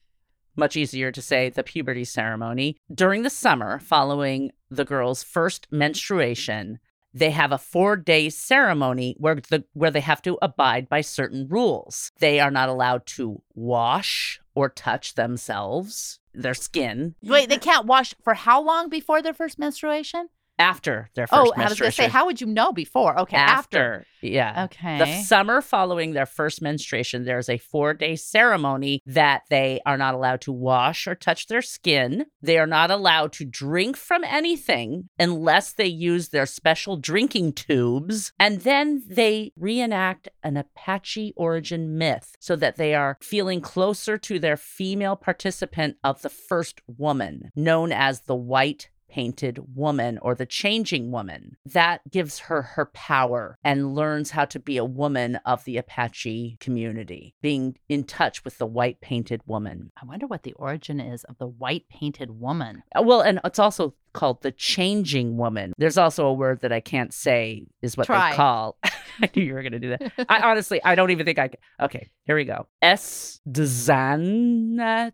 much 0.57 0.77
easier 0.77 1.13
to 1.13 1.23
say 1.23 1.51
the 1.51 1.63
puberty 1.63 2.05
ceremony. 2.05 2.77
During 2.93 3.23
the 3.23 3.31
summer, 3.31 3.79
following 3.79 4.53
the 4.71 4.85
girl's 4.85 5.23
first 5.23 5.67
menstruation, 5.71 6.79
they 7.13 7.31
have 7.31 7.53
a 7.53 7.59
four-day 7.59 8.29
ceremony 8.29 9.17
where 9.19 9.37
the 9.37 9.65
where 9.73 9.91
they 9.91 10.01
have 10.01 10.21
to 10.23 10.39
abide 10.43 10.89
by 10.89 11.01
certain 11.01 11.49
rules. 11.49 12.13
They 12.19 12.41
are 12.41 12.51
not 12.51 12.69
allowed 12.69 13.07
to 13.07 13.41
wash 13.55 14.39
or 14.55 14.69
touch 14.69 15.15
themselves, 15.15 16.21
their 16.35 16.55
skin. 16.55 17.15
Wait, 17.23 17.49
they 17.49 17.59
can't 17.59 17.87
wash 17.87 18.15
for 18.23 18.35
how 18.35 18.63
long 18.63 18.91
before 18.91 19.23
their 19.23 19.33
first 19.33 19.59
menstruation? 19.59 20.29
After 20.59 21.11
their 21.15 21.27
oh, 21.31 21.47
first 21.47 21.53
Oh, 21.57 21.63
I 21.63 21.69
was 21.69 21.79
going 21.79 21.91
to 21.91 21.97
say, 21.97 22.09
how 22.09 22.27
would 22.27 22.41
you 22.41 22.47
know 22.47 22.73
before? 22.73 23.19
Okay, 23.21 23.37
after. 23.37 24.07
Yeah. 24.23 24.65
Okay. 24.65 24.99
The 24.99 25.23
summer 25.23 25.61
following 25.61 26.13
their 26.13 26.27
first 26.27 26.63
menstruation, 26.63 27.25
there's 27.25 27.49
a 27.49 27.59
four 27.59 27.95
day 27.95 28.17
ceremony 28.17 29.03
that 29.07 29.43
they 29.51 29.81
are 29.87 29.97
not 29.97 30.15
allowed 30.15 30.41
to 30.43 30.53
wash 30.53 31.07
or 31.07 31.15
touch 31.15 31.47
their 31.47 31.63
skin. 31.63 32.27
They 32.43 32.59
are 32.59 32.67
not 32.67 32.91
allowed 32.91 33.33
to 33.35 33.45
drink 33.45 33.97
from 33.97 34.25
anything 34.25 35.09
unless 35.19 35.73
they 35.73 35.87
use 35.87 36.29
their 36.29 36.47
special 36.47 36.97
drinking 36.97 37.53
tubes. 37.53 38.33
And 38.39 38.63
then 38.63 39.03
they 39.07 39.53
reenact 39.57 40.29
an 40.43 40.57
Apache 40.57 41.35
origin 41.37 41.99
myth 41.99 42.35
so 42.41 42.57
that 42.57 42.77
they 42.77 42.95
are 42.95 43.19
feeling 43.21 43.61
closer 43.61 44.19
to 44.19 44.39
their 44.39 44.57
female 44.57 45.17
participant 45.17 45.97
of 46.03 46.23
the 46.23 46.31
first 46.31 46.81
woman, 46.87 47.51
known 47.55 47.93
as 47.93 48.23
the 48.23 48.37
white 48.37 48.89
painted 49.09 49.75
woman 49.75 50.19
or 50.23 50.35
the 50.35 50.47
changing 50.47 51.11
woman. 51.11 51.57
That 51.65 52.01
gives 52.11 52.39
her 52.41 52.63
her 52.63 52.87
power 52.87 53.59
and 53.65 53.95
learns 53.95 54.31
how 54.31 54.45
to 54.47 54.59
be 54.59 54.77
a 54.77 54.85
woman 54.85 55.37
of 55.45 55.65
the 55.65 55.77
Apache 55.77 56.57
community, 56.61 57.35
being 57.43 57.77
in 57.89 58.05
touch 58.05 58.45
with 58.45 58.59
the 58.59 58.67
white 58.67 59.01
painted 59.01 59.43
woman. 59.47 59.91
I 60.01 60.07
wonder 60.07 60.27
what 60.27 60.43
the 60.43 60.53
origin 60.55 61.01
is 61.01 61.25
of 61.25 61.39
the 61.39 61.47
white 61.47 61.89
painted 61.89 62.41
woman. 62.41 62.83
Uh, 62.95 63.03
Well, 63.03 63.21
and 63.21 63.41
it's 63.45 63.59
also 63.59 63.95
called 64.13 64.43
the 64.43 64.53
changing 64.53 65.37
woman. 65.37 65.75
There's 65.77 65.99
also 65.99 66.27
a 66.27 66.33
word 66.33 66.61
that 66.61 66.73
I 66.73 66.81
can't 66.81 67.13
say 67.13 67.67
is 67.83 67.97
what 67.97 68.07
Try. 68.07 68.31
they 68.31 68.37
call. 68.37 68.79
I 69.23 69.31
knew 69.35 69.43
you 69.43 69.55
were 69.55 69.63
going 69.63 69.73
to 69.73 69.79
do 69.79 69.91
that. 69.91 70.13
I 70.29 70.41
honestly, 70.51 70.83
I 70.83 70.95
don't 70.95 71.11
even 71.11 71.27
think 71.27 71.39
I 71.39 71.49
can. 71.49 71.61
Okay, 71.81 72.09
here 72.25 72.37
we 72.37 72.45
go. 72.45 72.67
S. 72.83 73.41
Dzan. 73.49 75.13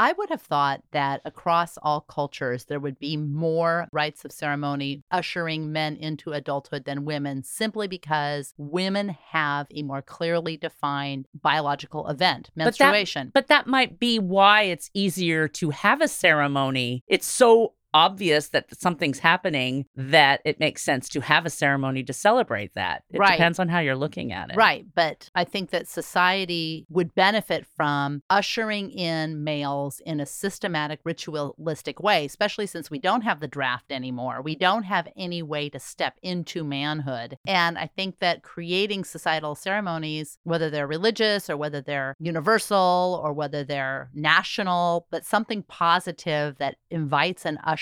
I 0.00 0.12
would 0.12 0.30
have 0.30 0.40
thought 0.40 0.82
that 0.92 1.20
across 1.26 1.76
all 1.76 2.00
cultures, 2.00 2.64
there 2.64 2.80
would 2.80 2.98
be 2.98 3.18
more 3.18 3.86
rites 3.92 4.24
of 4.24 4.32
ceremony 4.32 5.02
ushering 5.10 5.72
men 5.72 5.94
into 5.96 6.32
adulthood 6.32 6.86
than 6.86 7.04
women, 7.04 7.42
simply 7.42 7.86
because 7.86 8.54
women 8.56 9.10
have 9.10 9.66
a 9.74 9.82
more 9.82 10.00
clearly 10.00 10.56
defined 10.56 11.26
biological 11.34 12.08
event, 12.08 12.48
that- 12.56 12.64
menstruation. 12.64 13.30
But 13.34 13.48
that 13.48 13.66
might 13.66 14.00
be 14.00 14.18
why 14.18 14.62
it's 14.62 14.88
easier 14.94 15.48
to 15.48 15.68
have 15.68 16.00
a 16.00 16.08
ceremony. 16.08 17.04
It's 17.06 17.26
so 17.26 17.74
obvious 17.92 18.48
that 18.48 18.66
something's 18.78 19.18
happening 19.18 19.86
that 19.96 20.40
it 20.44 20.60
makes 20.60 20.82
sense 20.82 21.08
to 21.10 21.20
have 21.20 21.44
a 21.46 21.50
ceremony 21.50 22.02
to 22.04 22.12
celebrate 22.12 22.74
that. 22.74 23.02
It 23.10 23.18
Right. 23.18 23.32
depends 23.32 23.58
on 23.58 23.68
how 23.68 23.80
you're 23.80 23.96
looking 23.96 24.32
at 24.32 24.50
it. 24.50 24.56
Right. 24.56 24.86
But 24.94 25.28
I 25.34 25.44
think 25.44 25.70
that 25.70 25.88
society 25.88 26.86
would 26.88 27.14
benefit 27.14 27.66
from 27.66 28.22
ushering 28.30 28.90
in 28.90 29.42
males 29.42 30.00
in 30.06 30.20
a 30.20 30.26
systematic, 30.26 31.00
ritualistic 31.04 32.00
way, 32.00 32.24
especially 32.26 32.66
since 32.66 32.90
we 32.90 32.98
don't 32.98 33.22
have 33.22 33.40
the 33.40 33.48
draft 33.48 33.90
anymore. 33.90 34.40
We 34.42 34.54
don't 34.54 34.84
have 34.84 35.08
any 35.16 35.42
way 35.42 35.68
to 35.70 35.80
step 35.80 36.16
into 36.22 36.62
manhood. 36.62 37.38
And 37.46 37.76
I 37.78 37.86
think 37.88 38.18
that 38.20 38.42
creating 38.42 39.04
societal 39.04 39.54
ceremonies, 39.54 40.38
whether 40.44 40.70
they're 40.70 40.86
religious 40.86 41.50
or 41.50 41.56
whether 41.56 41.80
they're 41.80 42.14
universal 42.20 43.20
or 43.24 43.32
whether 43.32 43.64
they're 43.64 44.10
national, 44.14 45.06
but 45.10 45.24
something 45.24 45.62
positive 45.64 46.56
that 46.58 46.76
invites 46.90 47.44
and 47.44 47.58
ushers 47.64 47.79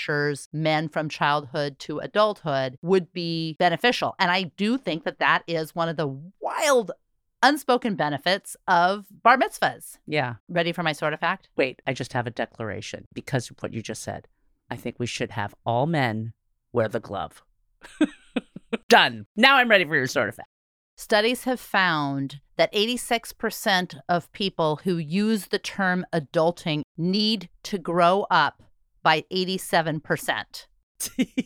men 0.53 0.89
from 0.89 1.09
childhood 1.09 1.79
to 1.79 1.99
adulthood 1.99 2.77
would 2.81 3.11
be 3.13 3.55
beneficial. 3.59 4.15
And 4.19 4.31
I 4.31 4.43
do 4.57 4.77
think 4.77 5.03
that 5.03 5.19
that 5.19 5.43
is 5.47 5.75
one 5.75 5.89
of 5.89 5.97
the 5.97 6.07
wild 6.39 6.91
unspoken 7.41 7.95
benefits 7.95 8.55
of 8.67 9.05
bar 9.23 9.37
mitzvahs. 9.37 9.97
Yeah. 10.05 10.35
Ready 10.47 10.71
for 10.71 10.83
my 10.83 10.91
sort 10.93 11.13
of 11.13 11.19
fact? 11.19 11.49
Wait, 11.55 11.81
I 11.87 11.93
just 11.93 12.13
have 12.13 12.27
a 12.27 12.31
declaration 12.31 13.05
because 13.13 13.49
of 13.49 13.57
what 13.61 13.73
you 13.73 13.81
just 13.81 14.03
said. 14.03 14.27
I 14.69 14.75
think 14.75 14.97
we 14.99 15.05
should 15.05 15.31
have 15.31 15.55
all 15.65 15.85
men 15.85 16.33
wear 16.73 16.87
the 16.87 16.99
glove. 16.99 17.43
Done. 18.89 19.25
Now 19.35 19.57
I'm 19.57 19.69
ready 19.69 19.85
for 19.85 19.95
your 19.95 20.07
sort 20.07 20.29
of 20.29 20.35
fact. 20.35 20.49
Studies 20.97 21.45
have 21.45 21.61
found 21.61 22.41
that 22.57 22.73
86% 22.73 23.99
of 24.09 24.31
people 24.33 24.81
who 24.83 24.97
use 24.97 25.45
the 25.45 25.57
term 25.57 26.05
adulting 26.13 26.81
need 26.97 27.47
to 27.63 27.77
grow 27.77 28.27
up 28.29 28.61
by 29.03 29.25
87%. 29.31 30.67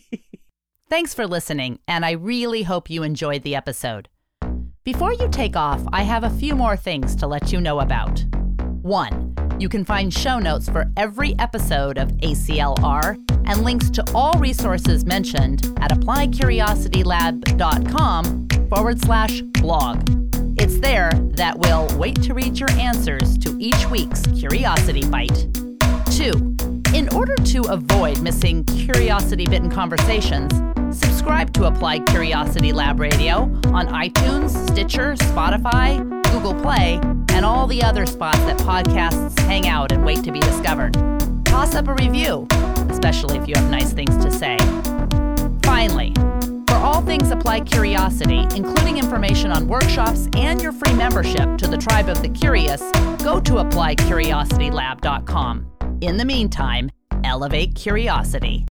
Thanks 0.90 1.14
for 1.14 1.26
listening, 1.26 1.80
and 1.88 2.06
I 2.06 2.12
really 2.12 2.64
hope 2.64 2.90
you 2.90 3.04
enjoyed 3.04 3.44
the 3.44 3.56
episode. 3.56 4.10
Before 4.84 5.14
you 5.14 5.30
take 5.30 5.56
off, 5.56 5.82
I 5.94 6.04
have 6.04 6.24
a 6.24 6.30
few 6.30 6.56
more 6.56 6.76
things 6.76 7.16
to 7.16 7.26
let 7.26 7.54
you 7.54 7.62
know 7.62 7.80
about. 7.80 8.26
One, 8.82 9.34
you 9.60 9.70
can 9.70 9.86
find 9.86 10.14
show 10.14 10.40
notes 10.40 10.68
for 10.68 10.92
every 10.98 11.40
episode 11.40 11.98
of 11.98 12.10
ACLR 12.18 13.18
and 13.46 13.64
links 13.64 13.90
to 13.92 14.04
all 14.14 14.38
resources 14.40 15.06
mentioned 15.06 15.74
at 15.80 15.92
appliedcuriositylab.com 15.92 18.48
forward 18.70 19.00
slash 19.00 19.42
blog. 19.42 20.06
It's 20.60 20.80
there 20.80 21.12
that 21.36 21.58
will 21.58 21.88
wait 21.98 22.22
to 22.24 22.34
read 22.34 22.60
your 22.60 22.72
answers 22.72 23.38
to 23.40 23.56
each 23.60 23.90
week's 23.90 24.24
Curiosity 24.28 25.08
Bite. 25.08 25.48
Two, 26.12 26.56
in 26.94 27.10
order 27.10 27.36
to 27.36 27.62
avoid 27.70 28.22
missing 28.22 28.64
curiosity 28.66 29.46
bitten 29.46 29.70
conversations, 29.70 30.54
subscribe 30.96 31.52
to 31.54 31.66
Applied 31.66 32.06
Curiosity 32.06 32.72
Lab 32.72 33.00
Radio 33.00 33.46
on 33.74 33.88
iTunes, 33.88 34.52
Stitcher, 34.70 35.16
Spotify, 35.16 35.98
Google 36.32 36.54
Play, 36.54 37.00
and 37.30 37.44
all 37.44 37.66
the 37.66 37.82
other 37.82 38.06
spots 38.06 38.38
that 38.40 38.60
podcasts 38.60 39.40
hang 39.40 39.68
out 39.68 39.92
and 39.92 40.06
wait 40.06 40.24
to 40.24 40.32
be 40.32 40.40
discovered. 40.40 40.94
Toss 41.46 41.74
up 41.74 41.88
a 41.88 41.96
review, 41.96 42.46
especially 42.90 43.38
if 43.38 43.48
you 43.48 43.56
have 43.56 43.72
nice 43.72 43.92
things 43.92 44.16
to 44.24 44.32
say. 44.32 44.56
Finally, 45.64 46.14
for 46.68 46.76
all 46.76 47.02
things 47.02 47.32
Applied 47.32 47.66
Curiosity, 47.66 48.46
including 48.56 49.00
information 49.00 49.52
on 49.52 49.68
workshops 49.68 50.28
and 50.36 50.62
your 50.62 50.72
free 50.72 50.94
membership 50.94 51.58
to 51.58 51.68
the 51.68 51.78
Tribe 51.78 52.10
of 52.10 52.22
the 52.22 52.30
Curious, 52.30 52.82
go 53.24 53.40
to 53.40 53.54
appliedcuriositylab.com. 53.54 55.73
In 56.04 56.18
the 56.18 56.26
meantime, 56.26 56.92
elevate 57.24 57.76
curiosity. 57.76 58.66